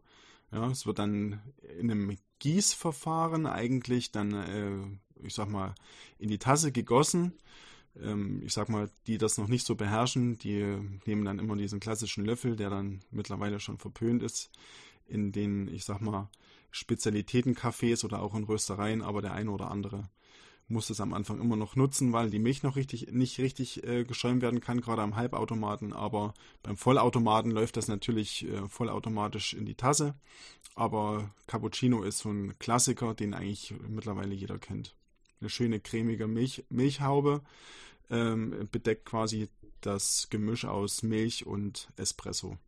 Ja, 0.50 0.68
es 0.68 0.84
wird 0.84 0.98
dann 0.98 1.40
in 1.78 1.90
einem 1.90 2.16
Gießverfahren 2.40 3.46
eigentlich 3.46 4.10
dann, 4.10 4.32
äh, 4.32 5.24
ich 5.26 5.34
sag 5.34 5.48
mal, 5.48 5.74
in 6.18 6.28
die 6.28 6.38
Tasse 6.38 6.72
gegossen. 6.72 7.32
Ähm, 8.00 8.42
ich 8.44 8.52
sag 8.52 8.68
mal, 8.68 8.90
die 9.06 9.16
das 9.16 9.38
noch 9.38 9.48
nicht 9.48 9.64
so 9.66 9.76
beherrschen, 9.76 10.38
die 10.38 10.76
nehmen 11.06 11.24
dann 11.24 11.38
immer 11.38 11.56
diesen 11.56 11.80
klassischen 11.80 12.24
Löffel, 12.24 12.56
der 12.56 12.70
dann 12.70 13.00
mittlerweile 13.10 13.60
schon 13.60 13.78
verpönt 13.78 14.22
ist, 14.22 14.50
in 15.06 15.32
den, 15.32 15.68
ich 15.68 15.84
sag 15.84 16.00
mal, 16.00 16.28
Spezialitätencafés 16.72 18.04
oder 18.04 18.20
auch 18.20 18.34
in 18.34 18.44
Röstereien, 18.44 19.02
aber 19.02 19.22
der 19.22 19.32
eine 19.32 19.50
oder 19.50 19.70
andere 19.70 20.10
muss 20.68 20.90
es 20.90 21.00
am 21.00 21.14
Anfang 21.14 21.40
immer 21.40 21.56
noch 21.56 21.76
nutzen, 21.76 22.12
weil 22.12 22.30
die 22.30 22.38
Milch 22.38 22.62
noch 22.62 22.76
richtig 22.76 23.12
nicht 23.12 23.38
richtig 23.38 23.84
äh, 23.84 24.04
geschäumt 24.04 24.42
werden 24.42 24.60
kann, 24.60 24.80
gerade 24.80 25.02
am 25.02 25.16
Halbautomaten. 25.16 25.92
Aber 25.92 26.34
beim 26.62 26.76
Vollautomaten 26.76 27.50
läuft 27.50 27.76
das 27.76 27.88
natürlich 27.88 28.46
äh, 28.46 28.66
vollautomatisch 28.68 29.54
in 29.54 29.64
die 29.64 29.76
Tasse. 29.76 30.14
Aber 30.74 31.30
Cappuccino 31.46 32.02
ist 32.02 32.18
so 32.18 32.30
ein 32.30 32.58
Klassiker, 32.58 33.14
den 33.14 33.34
eigentlich 33.34 33.74
mittlerweile 33.88 34.34
jeder 34.34 34.58
kennt. 34.58 34.96
Eine 35.40 35.50
schöne 35.50 35.80
cremige 35.80 36.26
Milch, 36.26 36.64
Milchhaube 36.68 37.42
ähm, 38.10 38.68
bedeckt 38.70 39.04
quasi 39.04 39.48
das 39.80 40.28
Gemisch 40.30 40.64
aus 40.64 41.02
Milch 41.02 41.46
und 41.46 41.88
Espresso. 41.96 42.58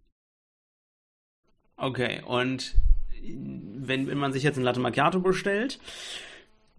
Okay, 1.76 2.22
und 2.26 2.74
wenn, 3.22 4.06
wenn 4.06 4.18
man 4.18 4.32
sich 4.32 4.42
jetzt 4.42 4.56
ein 4.56 4.64
Latte 4.64 4.80
Macchiato 4.80 5.20
bestellt, 5.20 5.78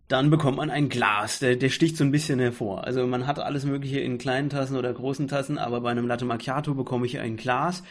dann 0.09 0.29
bekommt 0.31 0.57
man 0.57 0.69
ein 0.69 0.89
Glas. 0.89 1.39
Der, 1.39 1.55
der 1.55 1.69
sticht 1.69 1.95
so 1.95 2.03
ein 2.03 2.11
bisschen 2.11 2.39
hervor. 2.39 2.83
Also 2.83 3.07
man 3.07 3.27
hat 3.27 3.39
alles 3.39 3.63
Mögliche 3.63 3.99
in 3.99 4.17
kleinen 4.17 4.49
Tassen 4.49 4.75
oder 4.75 4.91
großen 4.91 5.27
Tassen, 5.27 5.57
aber 5.57 5.79
bei 5.81 5.91
einem 5.91 6.07
Latte 6.07 6.25
Macchiato 6.25 6.73
bekomme 6.73 7.05
ich 7.05 7.19
ein 7.19 7.37
Glas. 7.37 7.83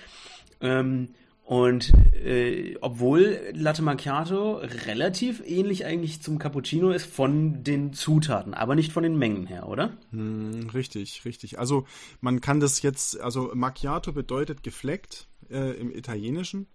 Ähm, 0.61 1.09
und 1.45 1.93
äh, 2.13 2.77
obwohl 2.83 3.41
Latte 3.55 3.83
Macchiato 3.83 4.57
relativ 4.85 5.43
ähnlich 5.47 5.87
eigentlich 5.87 6.21
zum 6.21 6.39
Cappuccino 6.39 6.91
ist 6.91 7.07
von 7.07 7.63
den 7.63 7.95
Zutaten, 7.95 8.53
aber 8.53 8.75
nicht 8.75 8.93
von 8.93 9.05
den 9.05 9.17
Mengen 9.17 9.47
her, 9.47 9.69
oder? 9.69 9.97
Hm, 10.11 10.69
richtig, 10.75 11.25
richtig. 11.25 11.59
Also 11.59 11.87
man 12.21 12.41
kann 12.41 12.61
das 12.61 12.83
jetzt, 12.83 13.19
also 13.21 13.53
Macchiato 13.55 14.13
bedeutet 14.13 14.63
gefleckt 14.63 15.29
äh, 15.49 15.71
im 15.81 15.91
Italienischen. 15.91 16.67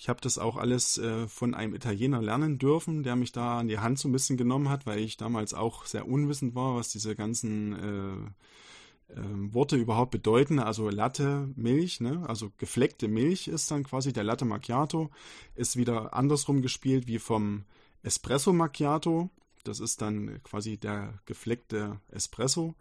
Ich 0.00 0.08
habe 0.08 0.22
das 0.22 0.38
auch 0.38 0.56
alles 0.56 0.96
äh, 0.96 1.28
von 1.28 1.54
einem 1.54 1.74
Italiener 1.74 2.22
lernen 2.22 2.56
dürfen, 2.56 3.02
der 3.02 3.16
mich 3.16 3.32
da 3.32 3.58
an 3.58 3.68
die 3.68 3.80
Hand 3.80 3.98
so 3.98 4.08
ein 4.08 4.12
bisschen 4.12 4.38
genommen 4.38 4.70
hat, 4.70 4.86
weil 4.86 4.98
ich 4.98 5.18
damals 5.18 5.52
auch 5.52 5.84
sehr 5.84 6.08
unwissend 6.08 6.54
war, 6.54 6.74
was 6.74 6.88
diese 6.88 7.14
ganzen 7.14 7.74
äh, 7.74 9.12
äh, 9.12 9.52
Worte 9.52 9.76
überhaupt 9.76 10.10
bedeuten. 10.10 10.58
Also 10.58 10.88
Latte, 10.88 11.50
Milch, 11.54 12.00
ne? 12.00 12.24
also 12.26 12.50
gefleckte 12.56 13.08
Milch 13.08 13.46
ist 13.46 13.70
dann 13.70 13.84
quasi 13.84 14.14
der 14.14 14.24
Latte 14.24 14.46
Macchiato, 14.46 15.10
ist 15.54 15.76
wieder 15.76 16.14
andersrum 16.14 16.62
gespielt 16.62 17.06
wie 17.06 17.18
vom 17.18 17.64
Espresso 18.02 18.54
Macchiato. 18.54 19.28
Das 19.64 19.80
ist 19.80 20.00
dann 20.00 20.42
quasi 20.44 20.78
der 20.78 21.20
gefleckte 21.26 22.00
Espresso. 22.08 22.74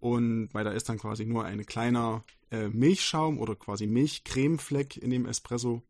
Und 0.00 0.48
weil 0.54 0.64
da 0.64 0.70
ist 0.70 0.88
dann 0.88 0.96
quasi 0.96 1.26
nur 1.26 1.44
ein 1.44 1.66
kleiner 1.66 2.24
äh, 2.50 2.68
Milchschaum 2.68 3.38
oder 3.40 3.56
quasi 3.56 3.86
Milchcremefleck 3.86 4.96
in 4.96 5.10
dem 5.10 5.26
Espresso 5.26 5.82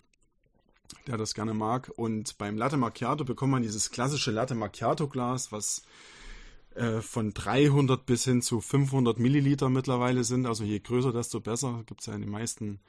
der 1.07 1.17
das 1.17 1.35
gerne 1.35 1.55
mag. 1.55 1.91
Und 1.97 2.39
beim 2.39 2.57
Latte 2.57 2.77
Macchiato 2.77 3.25
bekommt 3.25 3.53
man 3.53 3.63
dieses 3.63 3.91
klassische 3.91 4.31
Latte 4.31 4.55
Macchiato 4.55 5.09
Glas, 5.09 5.53
was 5.53 5.83
äh, 6.75 7.01
von 7.01 7.33
300 7.33 8.05
bis 8.05 8.25
hin 8.25 8.43
zu 8.43 8.61
500 8.61 9.19
Milliliter 9.19 9.69
mittlerweile 9.69 10.25
sind. 10.25 10.47
Also 10.47 10.65
je 10.65 10.79
größer, 10.79 11.13
desto 11.13 11.41
besser. 11.41 11.83
Gibt 11.87 12.01
es 12.01 12.07
ja 12.07 12.15
in 12.15 12.21
den 12.21 12.31
meisten 12.31 12.81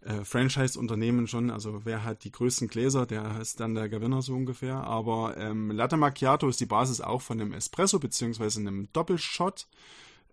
äh, 0.00 0.24
Franchise-Unternehmen 0.24 1.26
schon. 1.26 1.50
Also 1.50 1.84
wer 1.84 2.04
hat 2.04 2.24
die 2.24 2.32
größten 2.32 2.68
Gläser, 2.68 3.06
der 3.06 3.40
ist 3.40 3.60
dann 3.60 3.74
der 3.74 3.88
Gewinner 3.88 4.22
so 4.22 4.34
ungefähr. 4.34 4.76
Aber 4.76 5.36
ähm, 5.36 5.70
Latte 5.70 5.96
Macchiato 5.96 6.48
ist 6.48 6.60
die 6.60 6.66
Basis 6.66 7.00
auch 7.00 7.22
von 7.22 7.40
einem 7.40 7.52
Espresso 7.52 7.98
beziehungsweise 7.98 8.60
einem 8.60 8.88
Doppelshot. 8.92 9.66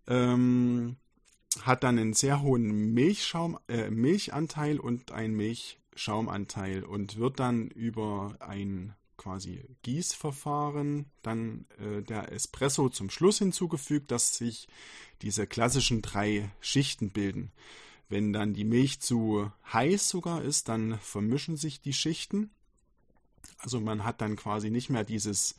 Ähm, 0.07 0.97
hat 1.61 1.83
dann 1.83 1.97
einen 1.97 2.13
sehr 2.13 2.41
hohen 2.41 2.93
Milchschaum, 2.93 3.57
äh, 3.67 3.89
Milchanteil 3.89 4.79
und 4.79 5.11
ein 5.11 5.33
Milch 5.33 5.79
Schaumanteil 5.95 6.83
und 6.83 7.17
wird 7.17 7.39
dann 7.39 7.67
über 7.69 8.35
ein 8.39 8.93
quasi 9.17 9.63
Gießverfahren 9.81 11.05
dann 11.21 11.65
äh, 11.79 12.03
der 12.03 12.31
Espresso 12.31 12.89
zum 12.89 13.09
Schluss 13.09 13.39
hinzugefügt, 13.39 14.11
dass 14.11 14.37
sich 14.37 14.67
diese 15.21 15.47
klassischen 15.47 16.01
drei 16.01 16.51
Schichten 16.59 17.11
bilden. 17.11 17.51
Wenn 18.09 18.33
dann 18.33 18.53
die 18.53 18.65
Milch 18.65 18.99
zu 18.99 19.51
heiß 19.73 20.09
sogar 20.09 20.41
ist, 20.41 20.69
dann 20.69 20.99
vermischen 20.99 21.57
sich 21.57 21.81
die 21.81 21.93
Schichten. 21.93 22.51
Also 23.57 23.79
man 23.79 24.03
hat 24.03 24.21
dann 24.21 24.35
quasi 24.35 24.69
nicht 24.69 24.89
mehr 24.89 25.03
dieses, 25.03 25.55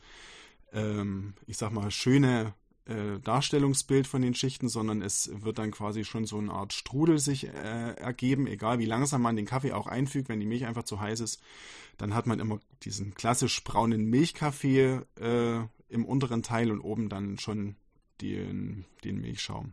ähm, 0.72 1.34
ich 1.46 1.56
sag 1.56 1.72
mal, 1.72 1.90
schöne 1.90 2.54
äh, 2.86 3.18
Darstellungsbild 3.20 4.06
von 4.06 4.22
den 4.22 4.34
Schichten, 4.34 4.68
sondern 4.68 5.02
es 5.02 5.30
wird 5.42 5.58
dann 5.58 5.70
quasi 5.70 6.04
schon 6.04 6.24
so 6.24 6.38
eine 6.38 6.52
Art 6.52 6.72
Strudel 6.72 7.18
sich 7.18 7.48
äh, 7.48 7.92
ergeben, 7.94 8.46
egal 8.46 8.78
wie 8.78 8.86
langsam 8.86 9.22
man 9.22 9.36
den 9.36 9.46
Kaffee 9.46 9.72
auch 9.72 9.86
einfügt, 9.86 10.28
wenn 10.28 10.40
die 10.40 10.46
Milch 10.46 10.66
einfach 10.66 10.84
zu 10.84 11.00
heiß 11.00 11.20
ist, 11.20 11.42
dann 11.98 12.14
hat 12.14 12.26
man 12.26 12.40
immer 12.40 12.60
diesen 12.82 13.14
klassisch 13.14 13.62
braunen 13.64 14.04
Milchkaffee 14.08 15.00
äh, 15.20 15.60
im 15.88 16.04
unteren 16.04 16.42
Teil 16.42 16.70
und 16.70 16.80
oben 16.80 17.08
dann 17.08 17.38
schon 17.38 17.76
den, 18.20 18.84
den 19.04 19.20
Milchschaum. 19.20 19.72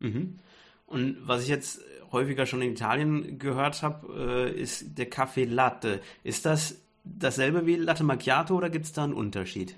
Mhm. 0.00 0.38
Und 0.86 1.16
was 1.26 1.42
ich 1.42 1.48
jetzt 1.48 1.80
häufiger 2.12 2.46
schon 2.46 2.62
in 2.62 2.72
Italien 2.72 3.38
gehört 3.38 3.82
habe, 3.82 4.52
äh, 4.54 4.60
ist 4.60 4.96
der 4.98 5.06
Kaffee 5.06 5.44
Latte. 5.44 6.00
Ist 6.22 6.46
das 6.46 6.80
dasselbe 7.04 7.66
wie 7.66 7.76
Latte 7.76 8.04
Macchiato 8.04 8.56
oder 8.56 8.70
gibt 8.70 8.86
es 8.86 8.92
da 8.92 9.04
einen 9.04 9.12
Unterschied? 9.12 9.76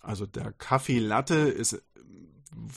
Also 0.00 0.26
der 0.26 0.52
Kaffee 0.52 0.98
Latte 0.98 1.34
ist 1.34 1.82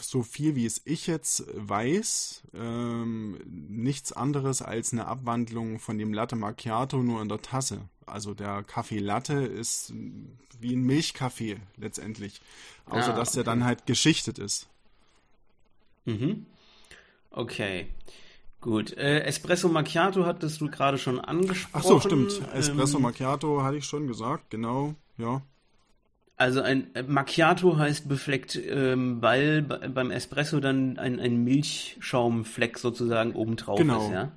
so 0.02 0.22
viel 0.24 0.56
wie 0.56 0.66
es 0.66 0.82
ich 0.86 1.08
jetzt 1.08 1.46
weiß, 1.54 2.44
ähm, 2.54 3.40
nichts 3.46 4.12
anderes 4.12 4.62
als 4.62 4.92
eine 4.92 5.08
Abwandlung 5.08 5.80
von 5.80 5.98
dem 5.98 6.14
Latte 6.14 6.36
Macchiato 6.36 7.02
nur 7.02 7.22
in 7.22 7.30
der 7.30 7.42
Tasse. 7.42 7.90
Also 8.06 8.34
der 8.34 8.64
Kaffee 8.64 9.00
Latte 9.00 9.34
ist 9.34 9.94
wie 10.60 10.76
ein 10.76 10.84
Milchkaffee 10.84 11.58
letztendlich, 11.78 12.42
außer 12.86 13.14
ah, 13.14 13.18
dass 13.18 13.32
der 13.32 13.44
dann 13.44 13.64
halt 13.64 13.86
geschichtet 13.86 14.38
ist. 14.38 14.68
Mhm. 16.06 16.46
Okay. 17.30 17.88
Gut. 18.60 18.96
Äh, 18.96 19.22
Espresso 19.22 19.70
Macchiato 19.70 20.26
hattest 20.26 20.62
du 20.62 20.70
gerade 20.70 20.98
schon 20.98 21.20
angesprochen. 21.20 21.72
Ach 21.74 21.84
so, 21.84 22.00
stimmt. 22.00 22.42
Espresso 22.54 22.98
ähm, 22.98 23.04
Macchiato 23.04 23.64
hatte 23.64 23.78
ich 23.78 23.86
schon 23.86 24.08
gesagt, 24.08 24.50
genau, 24.50 24.94
ja. 25.18 25.42
Also 26.42 26.62
ein 26.64 26.96
äh, 26.96 27.04
Macchiato 27.04 27.78
heißt 27.78 28.10
befleckt, 28.10 28.56
ähm, 28.56 29.22
weil 29.22 29.62
beim 29.62 30.10
Espresso 30.10 30.60
dann 30.60 30.98
ein, 30.98 31.20
ein 31.20 31.44
Milchschaumfleck 31.44 32.80
sozusagen 32.80 33.34
obendrauf 33.34 33.78
genau. 33.78 34.08
ist, 34.08 34.12
ja? 34.12 34.32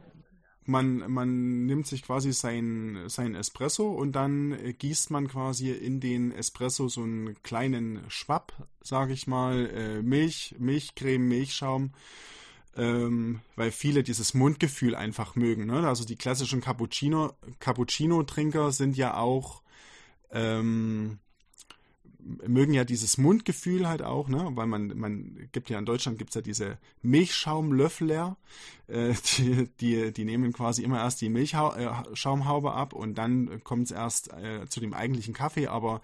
Man, 0.66 1.10
man 1.10 1.64
nimmt 1.64 1.86
sich 1.86 2.02
quasi 2.02 2.34
sein, 2.34 3.04
sein 3.06 3.34
Espresso 3.34 3.90
und 3.90 4.12
dann 4.12 4.52
äh, 4.52 4.74
gießt 4.74 5.12
man 5.12 5.28
quasi 5.28 5.70
in 5.70 6.00
den 6.00 6.30
Espresso 6.30 6.88
so 6.88 7.04
einen 7.04 7.42
kleinen 7.42 8.00
Schwapp, 8.08 8.52
sage 8.82 9.14
ich 9.14 9.26
mal, 9.26 9.66
äh, 9.70 10.02
Milch, 10.02 10.56
Milchcreme, 10.58 11.26
Milchschaum, 11.26 11.92
ähm, 12.76 13.40
weil 13.56 13.70
viele 13.70 14.02
dieses 14.02 14.34
Mundgefühl 14.34 14.94
einfach 14.94 15.36
mögen. 15.36 15.64
Ne? 15.64 15.88
Also 15.88 16.04
die 16.04 16.16
klassischen 16.16 16.60
Cappuccino, 16.60 17.32
Cappuccino-Trinker 17.60 18.72
sind 18.72 18.94
ja 18.94 19.16
auch 19.16 19.62
ähm, 20.30 21.18
mögen 22.46 22.72
ja 22.72 22.84
dieses 22.84 23.18
Mundgefühl 23.18 23.88
halt 23.88 24.02
auch, 24.02 24.28
ne? 24.28 24.50
Weil 24.54 24.66
man, 24.66 24.96
man 24.96 25.48
gibt 25.52 25.70
ja 25.70 25.78
in 25.78 25.84
Deutschland 25.84 26.18
gibt's 26.18 26.34
ja 26.34 26.40
diese 26.40 26.78
Milchschaumlöffler, 27.02 28.36
äh, 28.88 29.14
die, 29.36 29.68
die, 29.80 30.12
die 30.12 30.24
nehmen 30.24 30.52
quasi 30.52 30.82
immer 30.82 30.98
erst 30.98 31.20
die 31.20 31.28
Milchschaumhaube 31.28 32.72
ab 32.72 32.92
und 32.92 33.16
dann 33.16 33.62
kommt 33.64 33.86
es 33.86 33.90
erst 33.90 34.32
äh, 34.32 34.66
zu 34.68 34.80
dem 34.80 34.94
eigentlichen 34.94 35.34
Kaffee, 35.34 35.66
aber 35.66 36.00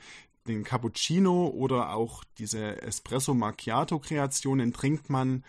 den 0.47 0.65
Cappuccino 0.65 1.49
oder 1.49 1.95
auch 1.95 2.25
diese 2.39 2.83
Espresso 2.83 3.35
Macchiato 3.35 3.99
Kreationen 3.99 4.73
trinkt 4.73 5.11
man 5.11 5.45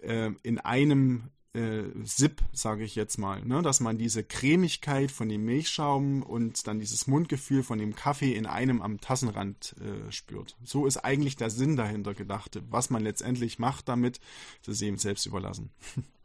äh, 0.00 0.30
in 0.42 0.58
einem 0.58 1.30
äh, 1.54 1.84
Sip, 2.04 2.42
sage 2.52 2.84
ich 2.84 2.94
jetzt 2.94 3.18
mal, 3.18 3.44
ne? 3.44 3.62
dass 3.62 3.80
man 3.80 3.98
diese 3.98 4.22
Cremigkeit 4.22 5.10
von 5.10 5.28
dem 5.28 5.44
Milchschaum 5.44 6.22
und 6.22 6.66
dann 6.66 6.78
dieses 6.78 7.06
Mundgefühl 7.06 7.62
von 7.62 7.78
dem 7.78 7.94
Kaffee 7.94 8.34
in 8.34 8.46
einem 8.46 8.82
am 8.82 9.00
Tassenrand 9.00 9.74
äh, 9.80 10.12
spürt. 10.12 10.56
So 10.64 10.86
ist 10.86 10.98
eigentlich 10.98 11.36
der 11.36 11.50
Sinn 11.50 11.76
dahinter 11.76 12.14
gedacht. 12.14 12.60
Was 12.70 12.90
man 12.90 13.02
letztendlich 13.02 13.58
macht 13.58 13.88
damit, 13.88 14.20
das 14.64 14.76
ist 14.76 14.82
eben 14.82 14.98
selbst 14.98 15.26
überlassen. 15.26 15.70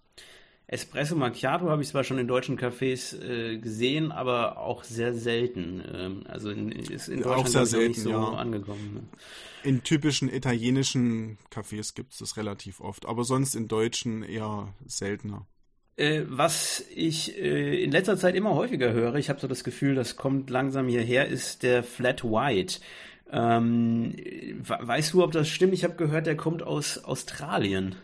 Espresso 0.74 1.16
Macchiato 1.16 1.70
habe 1.70 1.82
ich 1.82 1.88
zwar 1.90 2.04
schon 2.04 2.18
in 2.18 2.28
deutschen 2.28 2.58
Cafés 2.58 3.16
äh, 3.22 3.58
gesehen, 3.58 4.12
aber 4.12 4.58
auch 4.58 4.84
sehr 4.84 5.14
selten. 5.14 5.84
Ähm, 5.94 6.24
also 6.28 6.50
in, 6.50 6.72
ist 6.72 7.08
in 7.08 7.22
Deutschland 7.22 7.40
auch 7.40 7.48
sehr 7.48 7.66
selten, 7.66 7.88
nicht 7.90 8.02
so 8.02 8.10
ja. 8.10 8.34
angekommen. 8.34 8.94
Ne? 8.94 9.02
In 9.64 9.84
typischen 9.84 10.34
italienischen 10.34 11.38
Cafés 11.54 11.96
gibt 11.96 12.14
es 12.14 12.20
das 12.20 12.38
relativ 12.38 12.82
oft, 12.82 13.06
aber 13.06 13.24
sonst 13.24 13.56
in 13.56 13.68
deutschen 13.68 14.24
eher 14.24 14.74
seltener. 14.86 15.48
Äh, 15.96 16.24
was 16.28 16.84
ich 16.94 17.38
äh, 17.38 17.84
in 17.84 17.92
letzter 17.92 18.18
Zeit 18.18 18.36
immer 18.36 18.56
häufiger 18.56 18.92
höre, 18.92 19.16
ich 19.16 19.30
habe 19.30 19.40
so 19.40 19.48
das 19.48 19.64
Gefühl, 19.64 19.94
das 19.94 20.16
kommt 20.16 20.50
langsam 20.50 20.88
hierher, 20.88 21.28
ist 21.28 21.62
der 21.62 21.84
Flat 21.84 22.24
White. 22.24 22.80
Ähm, 23.32 24.16
weißt 24.68 25.14
du, 25.14 25.24
ob 25.24 25.32
das 25.32 25.50
stimmt? 25.50 25.74
Ich 25.74 25.84
habe 25.84 25.96
gehört, 25.96 26.26
der 26.26 26.36
kommt 26.36 26.64
aus 26.64 27.04
Australien. 27.04 27.96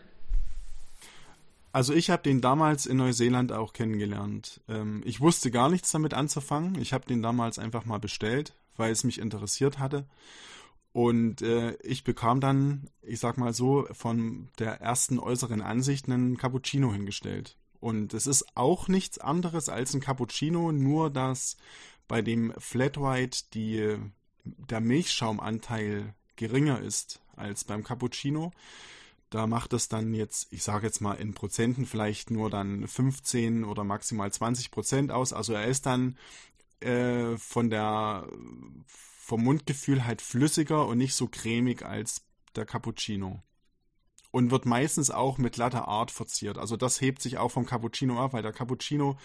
Also 1.72 1.94
ich 1.94 2.10
habe 2.10 2.22
den 2.22 2.40
damals 2.40 2.86
in 2.86 2.96
Neuseeland 2.96 3.52
auch 3.52 3.72
kennengelernt. 3.72 4.60
Ähm, 4.68 5.02
ich 5.04 5.20
wusste 5.20 5.50
gar 5.50 5.68
nichts 5.68 5.92
damit 5.92 6.14
anzufangen. 6.14 6.80
Ich 6.80 6.92
habe 6.92 7.06
den 7.06 7.22
damals 7.22 7.58
einfach 7.58 7.84
mal 7.84 8.00
bestellt, 8.00 8.54
weil 8.76 8.90
es 8.90 9.04
mich 9.04 9.18
interessiert 9.18 9.78
hatte. 9.78 10.06
Und 10.92 11.42
äh, 11.42 11.76
ich 11.82 12.02
bekam 12.02 12.40
dann, 12.40 12.90
ich 13.02 13.20
sag 13.20 13.38
mal 13.38 13.54
so, 13.54 13.86
von 13.92 14.48
der 14.58 14.80
ersten 14.80 15.20
äußeren 15.20 15.62
Ansicht 15.62 16.08
einen 16.08 16.36
Cappuccino 16.36 16.92
hingestellt. 16.92 17.56
Und 17.78 18.12
es 18.12 18.26
ist 18.26 18.56
auch 18.56 18.88
nichts 18.88 19.18
anderes 19.18 19.68
als 19.68 19.94
ein 19.94 20.00
Cappuccino, 20.00 20.72
nur 20.72 21.10
dass 21.10 21.56
bei 22.08 22.22
dem 22.22 22.52
Flat 22.58 23.00
White 23.00 23.44
die, 23.54 23.96
der 24.44 24.80
Milchschaumanteil 24.80 26.14
geringer 26.34 26.80
ist 26.80 27.20
als 27.36 27.64
beim 27.64 27.84
Cappuccino. 27.84 28.52
Da 29.30 29.46
macht 29.46 29.72
es 29.72 29.88
dann 29.88 30.12
jetzt, 30.12 30.52
ich 30.52 30.64
sage 30.64 30.86
jetzt 30.86 31.00
mal 31.00 31.14
in 31.14 31.34
Prozenten 31.34 31.86
vielleicht 31.86 32.30
nur 32.30 32.50
dann 32.50 32.86
15 32.86 33.64
oder 33.64 33.84
maximal 33.84 34.30
20 34.30 34.72
Prozent 34.72 35.12
aus. 35.12 35.32
Also 35.32 35.52
er 35.52 35.66
ist 35.66 35.86
dann 35.86 36.18
äh, 36.80 37.36
von 37.36 37.70
der 37.70 38.26
vom 38.86 39.44
Mundgefühl 39.44 40.04
halt 40.04 40.22
flüssiger 40.22 40.86
und 40.88 40.98
nicht 40.98 41.14
so 41.14 41.28
cremig 41.28 41.84
als 41.84 42.24
der 42.56 42.66
Cappuccino. 42.66 43.40
Und 44.32 44.50
wird 44.50 44.66
meistens 44.66 45.10
auch 45.10 45.38
mit 45.38 45.56
Latte 45.56 45.86
Art 45.86 46.10
verziert. 46.10 46.58
Also 46.58 46.76
das 46.76 47.00
hebt 47.00 47.22
sich 47.22 47.38
auch 47.38 47.50
vom 47.50 47.66
Cappuccino 47.66 48.20
ab, 48.20 48.32
weil 48.32 48.42
der 48.42 48.52
Cappuccino 48.52 49.16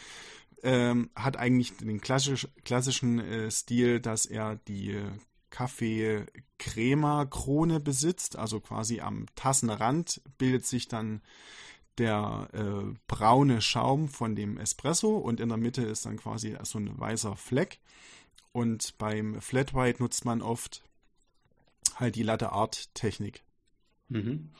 ähm, 0.62 1.10
hat 1.16 1.38
eigentlich 1.38 1.78
den 1.78 2.02
klassisch, 2.02 2.48
klassischen 2.64 3.20
äh, 3.20 3.50
Stil, 3.50 4.00
dass 4.00 4.28
er 4.28 4.58
die 4.68 5.00
Kaffee-Crema-Krone 5.50 7.80
besitzt, 7.80 8.38
also 8.38 8.60
quasi 8.60 9.02
am 9.02 9.26
Tassenrand 9.36 10.22
bildet 10.38 10.66
sich 10.66 10.88
dann 10.88 11.22
der 11.98 12.50
äh, 12.54 12.94
braune 13.08 13.62
Schaum 13.62 14.10
von 14.10 14.36
dem 14.36 14.58
Espresso 14.58 15.18
und 15.18 15.40
in 15.40 15.50
der 15.50 15.58
Mitte 15.58 15.84
ist 15.84 16.06
dann 16.06 16.18
quasi 16.18 16.58
so 16.64 16.80
ein 16.80 17.00
weißer 17.00 17.36
Fleck. 17.36 17.80
Und 18.52 18.98
beim 18.98 19.42
Flat 19.42 19.74
White 19.74 20.02
nutzt 20.02 20.26
man 20.26 20.42
oft 20.42 20.84
halt 21.96 22.16
die 22.16 22.24
Latte 22.24 22.52
Art 22.52 22.94
Technik. 22.94 23.44
Mhm. 24.10 24.52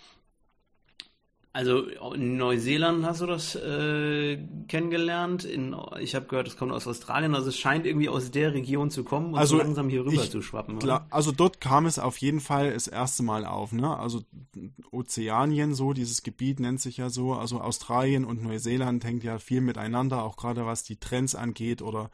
Also 1.56 1.88
in 2.14 2.36
Neuseeland 2.36 3.06
hast 3.06 3.22
du 3.22 3.28
das 3.28 3.56
äh, 3.56 4.38
kennengelernt. 4.68 5.46
In, 5.46 5.74
ich 6.02 6.14
habe 6.14 6.26
gehört, 6.26 6.50
es 6.50 6.58
kommt 6.58 6.74
aus 6.74 6.86
Australien. 6.86 7.34
Also 7.34 7.48
es 7.48 7.58
scheint 7.58 7.86
irgendwie 7.86 8.10
aus 8.10 8.30
der 8.30 8.54
Region 8.54 8.90
zu 8.92 9.06
kommen 9.06 9.28
und 9.28 9.40
also 9.40 9.56
so 9.56 9.64
langsam 9.64 9.88
hier 9.88 10.02
rüber 10.02 10.22
ich, 10.22 10.30
zu 10.30 10.42
schwappen. 10.42 10.80
Klar, 10.80 11.08
also 11.12 11.32
dort 11.32 11.62
kam 11.62 11.86
es 11.86 11.98
auf 11.98 12.18
jeden 12.18 12.42
Fall 12.42 12.74
das 12.74 12.88
erste 12.88 13.24
Mal 13.24 13.46
auf. 13.46 13.72
Ne? 13.72 13.98
Also 13.98 14.24
Ozeanien, 14.92 15.76
so 15.76 15.94
dieses 15.94 16.24
Gebiet 16.24 16.60
nennt 16.60 16.82
sich 16.82 16.98
ja 16.98 17.10
so. 17.10 17.32
Also 17.32 17.62
Australien 17.62 18.26
und 18.26 18.44
Neuseeland 18.44 19.06
hängt 19.06 19.24
ja 19.24 19.40
viel 19.40 19.62
miteinander, 19.62 20.24
auch 20.24 20.36
gerade 20.36 20.66
was 20.66 20.84
die 20.84 20.98
Trends 20.98 21.36
angeht 21.36 21.82
oder 21.82 22.12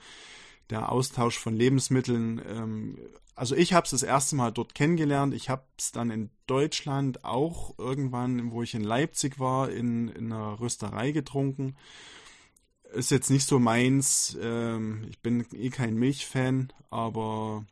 der 0.69 0.91
Austausch 0.91 1.39
von 1.39 1.55
Lebensmitteln. 1.55 2.43
Ähm, 2.47 2.99
also 3.41 3.55
ich 3.55 3.73
habe 3.73 3.85
es 3.85 3.89
das 3.89 4.03
erste 4.03 4.35
Mal 4.35 4.51
dort 4.51 4.75
kennengelernt. 4.75 5.33
Ich 5.33 5.49
habe 5.49 5.63
es 5.75 5.91
dann 5.91 6.11
in 6.11 6.29
Deutschland 6.45 7.25
auch 7.25 7.73
irgendwann, 7.79 8.51
wo 8.51 8.61
ich 8.61 8.75
in 8.75 8.83
Leipzig 8.83 9.39
war, 9.39 9.71
in, 9.71 10.09
in 10.09 10.31
einer 10.31 10.59
Rösterei 10.59 11.11
getrunken. 11.11 11.75
Ist 12.93 13.09
jetzt 13.09 13.31
nicht 13.31 13.47
so 13.47 13.57
meins. 13.57 14.37
Ähm, 14.39 15.07
ich 15.09 15.23
bin 15.23 15.43
eh 15.53 15.71
kein 15.71 15.95
Milchfan, 15.95 16.71
aber 16.91 17.65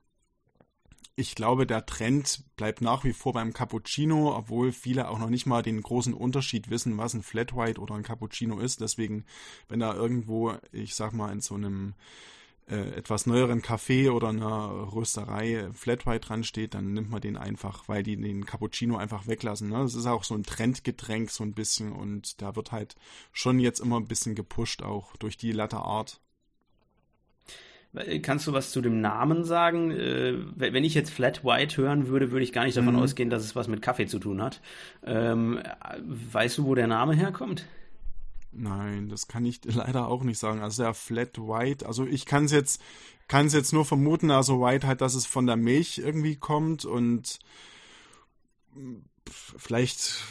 ich 1.16 1.36
glaube, 1.36 1.68
der 1.68 1.86
Trend 1.86 2.46
bleibt 2.56 2.82
nach 2.82 3.04
wie 3.04 3.14
vor 3.14 3.34
beim 3.34 3.54
Cappuccino, 3.54 4.36
obwohl 4.36 4.72
viele 4.72 5.08
auch 5.08 5.20
noch 5.20 5.30
nicht 5.30 5.46
mal 5.46 5.62
den 5.62 5.84
großen 5.84 6.16
Unterschied 6.16 6.72
wissen, 6.72 6.98
was 6.98 7.14
ein 7.14 7.22
Flat 7.22 7.56
White 7.56 7.80
oder 7.80 7.94
ein 7.94 8.02
Cappuccino 8.02 8.60
ist. 8.60 8.82
Deswegen, 8.82 9.24
wenn 9.68 9.82
da 9.82 9.94
irgendwo, 9.94 10.56
ich 10.72 10.96
sag 10.96 11.14
mal, 11.14 11.32
in 11.32 11.42
so 11.42 11.54
einem 11.54 11.94
äh, 12.70 12.96
etwas 12.96 13.26
neueren 13.26 13.62
Kaffee 13.62 14.10
oder 14.10 14.30
einer 14.30 14.94
Rösterei 14.94 15.70
Flat 15.74 16.06
White 16.06 16.28
dran 16.28 16.44
steht, 16.44 16.74
dann 16.74 16.94
nimmt 16.94 17.10
man 17.10 17.22
den 17.22 17.38
einfach, 17.38 17.88
weil 17.88 18.04
die 18.04 18.16
den 18.16 18.46
Cappuccino 18.46 18.98
einfach 18.98 19.28
weglassen. 19.28 19.70
Ne? 19.70 19.80
Das 19.80 19.96
ist 19.96 20.06
auch 20.06 20.24
so 20.24 20.36
ein 20.36 20.44
Trendgetränk 20.44 21.32
so 21.32 21.44
ein 21.44 21.54
bisschen 21.54 21.92
und 21.92 22.42
da 22.42 22.56
wird 22.56 22.72
halt 22.72 22.96
schon 23.32 23.60
jetzt 23.60 23.80
immer 23.80 24.00
ein 24.00 24.08
bisschen 24.08 24.36
gepusht 24.36 24.84
auch 24.84 25.16
durch 25.18 25.38
die 25.38 25.52
Latte 25.52 25.78
Art. 25.78 26.22
Kannst 28.22 28.46
du 28.46 28.54
was 28.54 28.72
zu 28.72 28.82
dem 28.82 29.02
Namen 29.02 29.44
sagen? 29.44 29.90
Äh, 29.90 30.36
wenn 30.56 30.84
ich 30.84 30.94
jetzt 30.94 31.10
Flat 31.10 31.44
White 31.44 31.78
hören 31.78 32.08
würde, 32.08 32.30
würde 32.30 32.44
ich 32.44 32.54
gar 32.54 32.66
nicht 32.66 32.78
davon 32.78 32.94
mhm. 32.94 33.02
ausgehen, 33.02 33.32
dass 33.32 33.44
es 33.44 33.56
was 33.56 33.68
mit 33.68 33.82
Kaffee 33.82 34.06
zu 34.06 34.20
tun 34.20 34.44
hat. 34.44 34.62
Ähm, 35.04 35.60
weißt 36.06 36.60
du, 36.60 36.66
wo 36.66 36.76
der 36.76 36.86
Name 36.86 37.16
herkommt? 37.16 37.66
Nein, 38.52 39.10
das 39.10 39.28
kann 39.28 39.46
ich 39.46 39.62
leider 39.66 40.08
auch 40.08 40.24
nicht 40.24 40.40
sagen. 40.40 40.62
Also 40.62 40.84
der 40.84 40.94
Flat 40.94 41.38
White, 41.38 41.86
also 41.86 42.06
ich 42.06 42.26
kann 42.26 42.46
es 42.46 42.52
jetzt, 42.52 42.82
kann 43.28 43.48
jetzt 43.48 43.74
nur 43.74 43.86
vermuten, 43.86 44.32
also 44.32 44.62
White 44.62 44.88
halt, 44.88 45.02
dass 45.02 45.16
es 45.16 45.26
von 45.26 45.46
der 45.46 45.58
Milch 45.58 46.00
irgendwie 46.00 46.36
kommt 46.36 46.86
und 46.86 47.40
vielleicht 49.32 50.24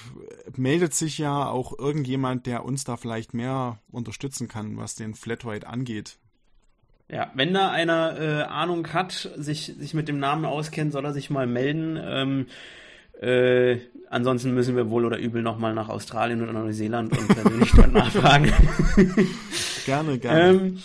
meldet 0.56 0.94
sich 0.94 1.18
ja 1.18 1.48
auch 1.48 1.78
irgendjemand, 1.78 2.46
der 2.46 2.64
uns 2.64 2.84
da 2.84 2.96
vielleicht 2.96 3.34
mehr 3.34 3.78
unterstützen 3.90 4.48
kann, 4.48 4.76
was 4.76 4.94
den 4.94 5.14
Flat 5.14 5.44
White 5.44 5.66
angeht. 5.66 6.18
Ja, 7.10 7.30
wenn 7.34 7.54
da 7.54 7.70
einer 7.70 8.20
äh, 8.20 8.42
Ahnung 8.42 8.92
hat, 8.92 9.30
sich, 9.36 9.74
sich 9.78 9.94
mit 9.94 10.08
dem 10.08 10.18
Namen 10.18 10.44
auskennt, 10.44 10.92
soll 10.92 11.06
er 11.06 11.14
sich 11.14 11.30
mal 11.30 11.46
melden. 11.46 11.98
Ähm, 12.00 12.46
äh, 13.20 13.78
ansonsten 14.10 14.54
müssen 14.54 14.76
wir 14.76 14.90
wohl 14.90 15.04
oder 15.04 15.18
übel 15.18 15.42
nochmal 15.42 15.74
nach 15.74 15.88
Australien 15.88 16.42
oder 16.42 16.52
Neuseeland 16.52 17.16
und 17.16 17.28
persönlich 17.28 17.72
dort 17.72 17.92
nachfragen. 17.92 18.52
gerne, 19.86 20.18
gerne. 20.18 20.50
Ähm, 20.50 20.78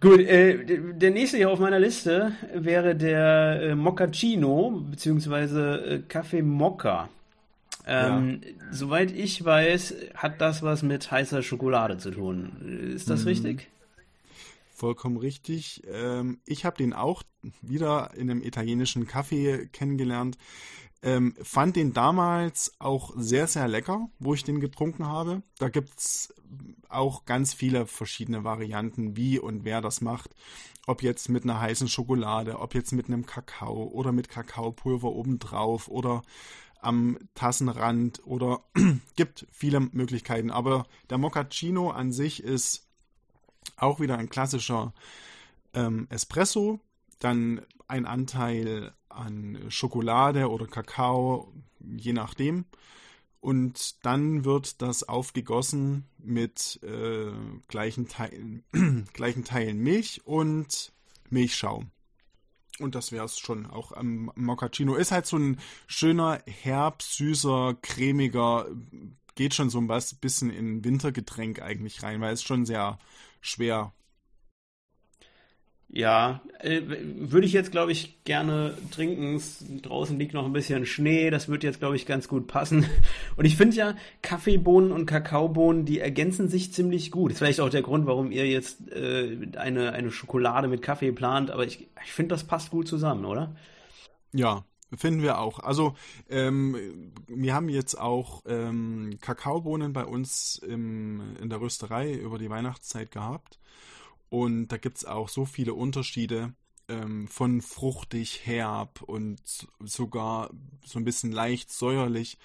gut, 0.00 0.20
äh, 0.20 0.80
der 0.92 1.10
nächste 1.10 1.36
hier 1.36 1.50
auf 1.50 1.60
meiner 1.60 1.78
Liste 1.78 2.32
wäre 2.52 2.96
der 2.96 3.60
äh, 3.62 3.74
Moccacino, 3.74 4.82
beziehungsweise 4.90 5.84
äh, 5.84 5.98
Kaffee 6.08 6.42
Mokka. 6.42 7.08
Ähm, 7.86 8.40
ja. 8.42 8.50
Soweit 8.72 9.12
ich 9.12 9.44
weiß, 9.44 9.94
hat 10.14 10.40
das 10.40 10.62
was 10.62 10.82
mit 10.82 11.10
heißer 11.10 11.42
Schokolade 11.42 11.96
zu 11.98 12.10
tun. 12.10 12.92
Ist 12.94 13.08
das 13.08 13.22
mhm. 13.22 13.28
richtig? 13.28 13.68
Vollkommen 14.74 15.16
richtig. 15.16 15.82
Ähm, 15.92 16.38
ich 16.44 16.64
habe 16.64 16.76
den 16.76 16.92
auch 16.92 17.22
wieder 17.62 18.10
in 18.14 18.30
einem 18.30 18.42
italienischen 18.42 19.06
Kaffee 19.06 19.68
kennengelernt. 19.72 20.36
Ähm, 21.00 21.34
fand 21.42 21.76
den 21.76 21.92
damals 21.92 22.74
auch 22.80 23.12
sehr, 23.16 23.46
sehr 23.46 23.68
lecker, 23.68 24.08
wo 24.18 24.34
ich 24.34 24.42
den 24.42 24.60
getrunken 24.60 25.06
habe. 25.06 25.42
Da 25.58 25.68
gibt's 25.68 26.34
auch 26.88 27.24
ganz 27.24 27.54
viele 27.54 27.86
verschiedene 27.86 28.42
Varianten, 28.42 29.16
wie 29.16 29.38
und 29.38 29.64
wer 29.64 29.80
das 29.80 30.00
macht. 30.00 30.34
Ob 30.86 31.02
jetzt 31.02 31.28
mit 31.28 31.44
einer 31.44 31.60
heißen 31.60 31.88
Schokolade, 31.88 32.58
ob 32.58 32.74
jetzt 32.74 32.92
mit 32.92 33.06
einem 33.06 33.26
Kakao 33.26 33.84
oder 33.84 34.10
mit 34.10 34.28
Kakaopulver 34.28 35.12
obendrauf 35.12 35.88
oder 35.88 36.22
am 36.80 37.18
Tassenrand 37.34 38.22
oder 38.24 38.62
gibt 39.16 39.46
viele 39.52 39.80
Möglichkeiten. 39.80 40.50
Aber 40.50 40.86
der 41.10 41.18
Moccacino 41.18 41.90
an 41.90 42.12
sich 42.12 42.42
ist 42.42 42.88
auch 43.76 44.00
wieder 44.00 44.18
ein 44.18 44.30
klassischer 44.30 44.94
ähm, 45.74 46.06
Espresso, 46.10 46.80
dann 47.18 47.60
ein 47.86 48.06
Anteil 48.06 48.92
an 49.18 49.58
Schokolade 49.68 50.50
oder 50.50 50.66
Kakao, 50.66 51.52
je 51.80 52.12
nachdem. 52.12 52.64
Und 53.40 54.04
dann 54.04 54.44
wird 54.44 54.82
das 54.82 55.08
aufgegossen 55.08 56.04
mit 56.18 56.80
äh, 56.82 57.30
gleichen, 57.68 58.08
Teilen, 58.08 58.64
gleichen 59.12 59.44
Teilen 59.44 59.78
Milch 59.78 60.22
und 60.24 60.92
Milchschaum. 61.30 61.90
Und 62.80 62.94
das 62.94 63.12
wäre 63.12 63.24
es 63.24 63.38
schon. 63.38 63.66
Auch 63.66 63.92
am 63.92 64.32
Moccacino 64.34 64.94
ist 64.94 65.12
halt 65.12 65.26
so 65.26 65.36
ein 65.36 65.58
schöner, 65.86 66.40
herb, 66.46 67.02
süßer, 67.02 67.76
cremiger, 67.82 68.66
geht 69.34 69.54
schon 69.54 69.70
so 69.70 69.78
ein 69.78 69.88
bisschen 70.20 70.50
in 70.50 70.84
Wintergetränk 70.84 71.60
eigentlich 71.60 72.02
rein, 72.02 72.20
weil 72.20 72.34
es 72.34 72.42
schon 72.42 72.66
sehr 72.66 72.98
schwer 73.40 73.92
ja, 75.90 76.42
äh, 76.60 76.82
würde 76.86 77.46
ich 77.46 77.54
jetzt, 77.54 77.72
glaube 77.72 77.92
ich, 77.92 78.22
gerne 78.24 78.76
trinken. 78.90 79.40
Draußen 79.80 80.18
liegt 80.18 80.34
noch 80.34 80.44
ein 80.44 80.52
bisschen 80.52 80.84
Schnee, 80.84 81.30
das 81.30 81.48
wird 81.48 81.62
jetzt, 81.62 81.78
glaube 81.78 81.96
ich, 81.96 82.04
ganz 82.04 82.28
gut 82.28 82.46
passen. 82.46 82.84
Und 83.36 83.46
ich 83.46 83.56
finde 83.56 83.76
ja, 83.76 83.94
Kaffeebohnen 84.20 84.92
und 84.92 85.06
Kakaobohnen, 85.06 85.86
die 85.86 86.00
ergänzen 86.00 86.48
sich 86.48 86.72
ziemlich 86.72 87.10
gut. 87.10 87.32
Ist 87.32 87.38
vielleicht 87.38 87.60
auch 87.60 87.70
der 87.70 87.82
Grund, 87.82 88.06
warum 88.06 88.30
ihr 88.32 88.46
jetzt 88.46 88.90
äh, 88.92 89.38
eine, 89.56 89.92
eine 89.92 90.10
Schokolade 90.10 90.68
mit 90.68 90.82
Kaffee 90.82 91.12
plant, 91.12 91.50
aber 91.50 91.64
ich, 91.64 91.88
ich 92.04 92.12
finde, 92.12 92.34
das 92.34 92.44
passt 92.44 92.70
gut 92.70 92.86
zusammen, 92.86 93.24
oder? 93.24 93.56
Ja, 94.32 94.64
Finden 94.96 95.20
wir 95.20 95.38
auch. 95.38 95.58
Also 95.58 95.94
ähm, 96.30 97.12
wir 97.26 97.54
haben 97.54 97.68
jetzt 97.68 98.00
auch 98.00 98.42
ähm, 98.46 99.18
Kakaobohnen 99.20 99.92
bei 99.92 100.06
uns 100.06 100.56
im, 100.56 101.36
in 101.42 101.50
der 101.50 101.60
Rösterei 101.60 102.14
über 102.14 102.38
die 102.38 102.48
Weihnachtszeit 102.48 103.10
gehabt. 103.10 103.58
Und 104.30 104.68
da 104.68 104.76
gibt 104.76 104.98
es 104.98 105.04
auch 105.04 105.28
so 105.28 105.44
viele 105.44 105.74
Unterschiede 105.74 106.52
ähm, 106.88 107.28
von 107.28 107.60
fruchtig, 107.60 108.46
herb 108.46 109.02
und 109.02 109.40
sogar 109.80 110.50
so 110.84 110.98
ein 110.98 111.04
bisschen 111.04 111.32
leicht 111.32 111.70
säuerlich. 111.70 112.38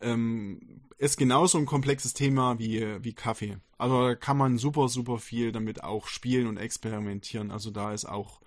Ähm, 0.00 0.82
ist 0.98 1.16
genauso 1.16 1.58
ein 1.58 1.66
komplexes 1.66 2.12
Thema 2.12 2.58
wie, 2.58 3.02
wie 3.02 3.14
Kaffee. 3.14 3.58
Also 3.78 4.08
da 4.08 4.14
kann 4.14 4.36
man 4.36 4.58
super, 4.58 4.88
super 4.88 5.18
viel 5.18 5.52
damit 5.52 5.82
auch 5.84 6.06
spielen 6.06 6.46
und 6.46 6.56
experimentieren. 6.58 7.50
Also 7.50 7.70
da 7.70 7.92
ist 7.92 8.06
auch 8.06 8.40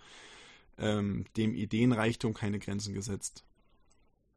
ähm, 0.78 1.25
dem 1.38 1.54
Ideenreichtum 1.54 2.34
keine 2.34 2.60
Grenzen 2.60 2.93
gesetzt. 2.93 3.43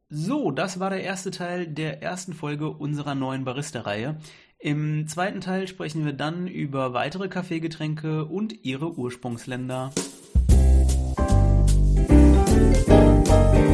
So, 0.09 0.51
das 0.51 0.79
war 0.79 0.91
der 0.91 1.01
erste 1.01 1.31
Teil 1.31 1.67
der 1.67 2.03
ersten 2.03 2.33
Folge 2.33 2.69
unserer 2.69 3.15
neuen 3.15 3.45
Barista-Reihe. 3.45 4.19
Im 4.63 5.09
zweiten 5.09 5.41
Teil 5.41 5.67
sprechen 5.67 6.05
wir 6.05 6.13
dann 6.13 6.47
über 6.47 6.93
weitere 6.93 7.27
Kaffeegetränke 7.27 8.23
und 8.23 8.63
ihre 8.63 8.97
Ursprungsländer. 8.97 9.91
Musik 12.87 13.72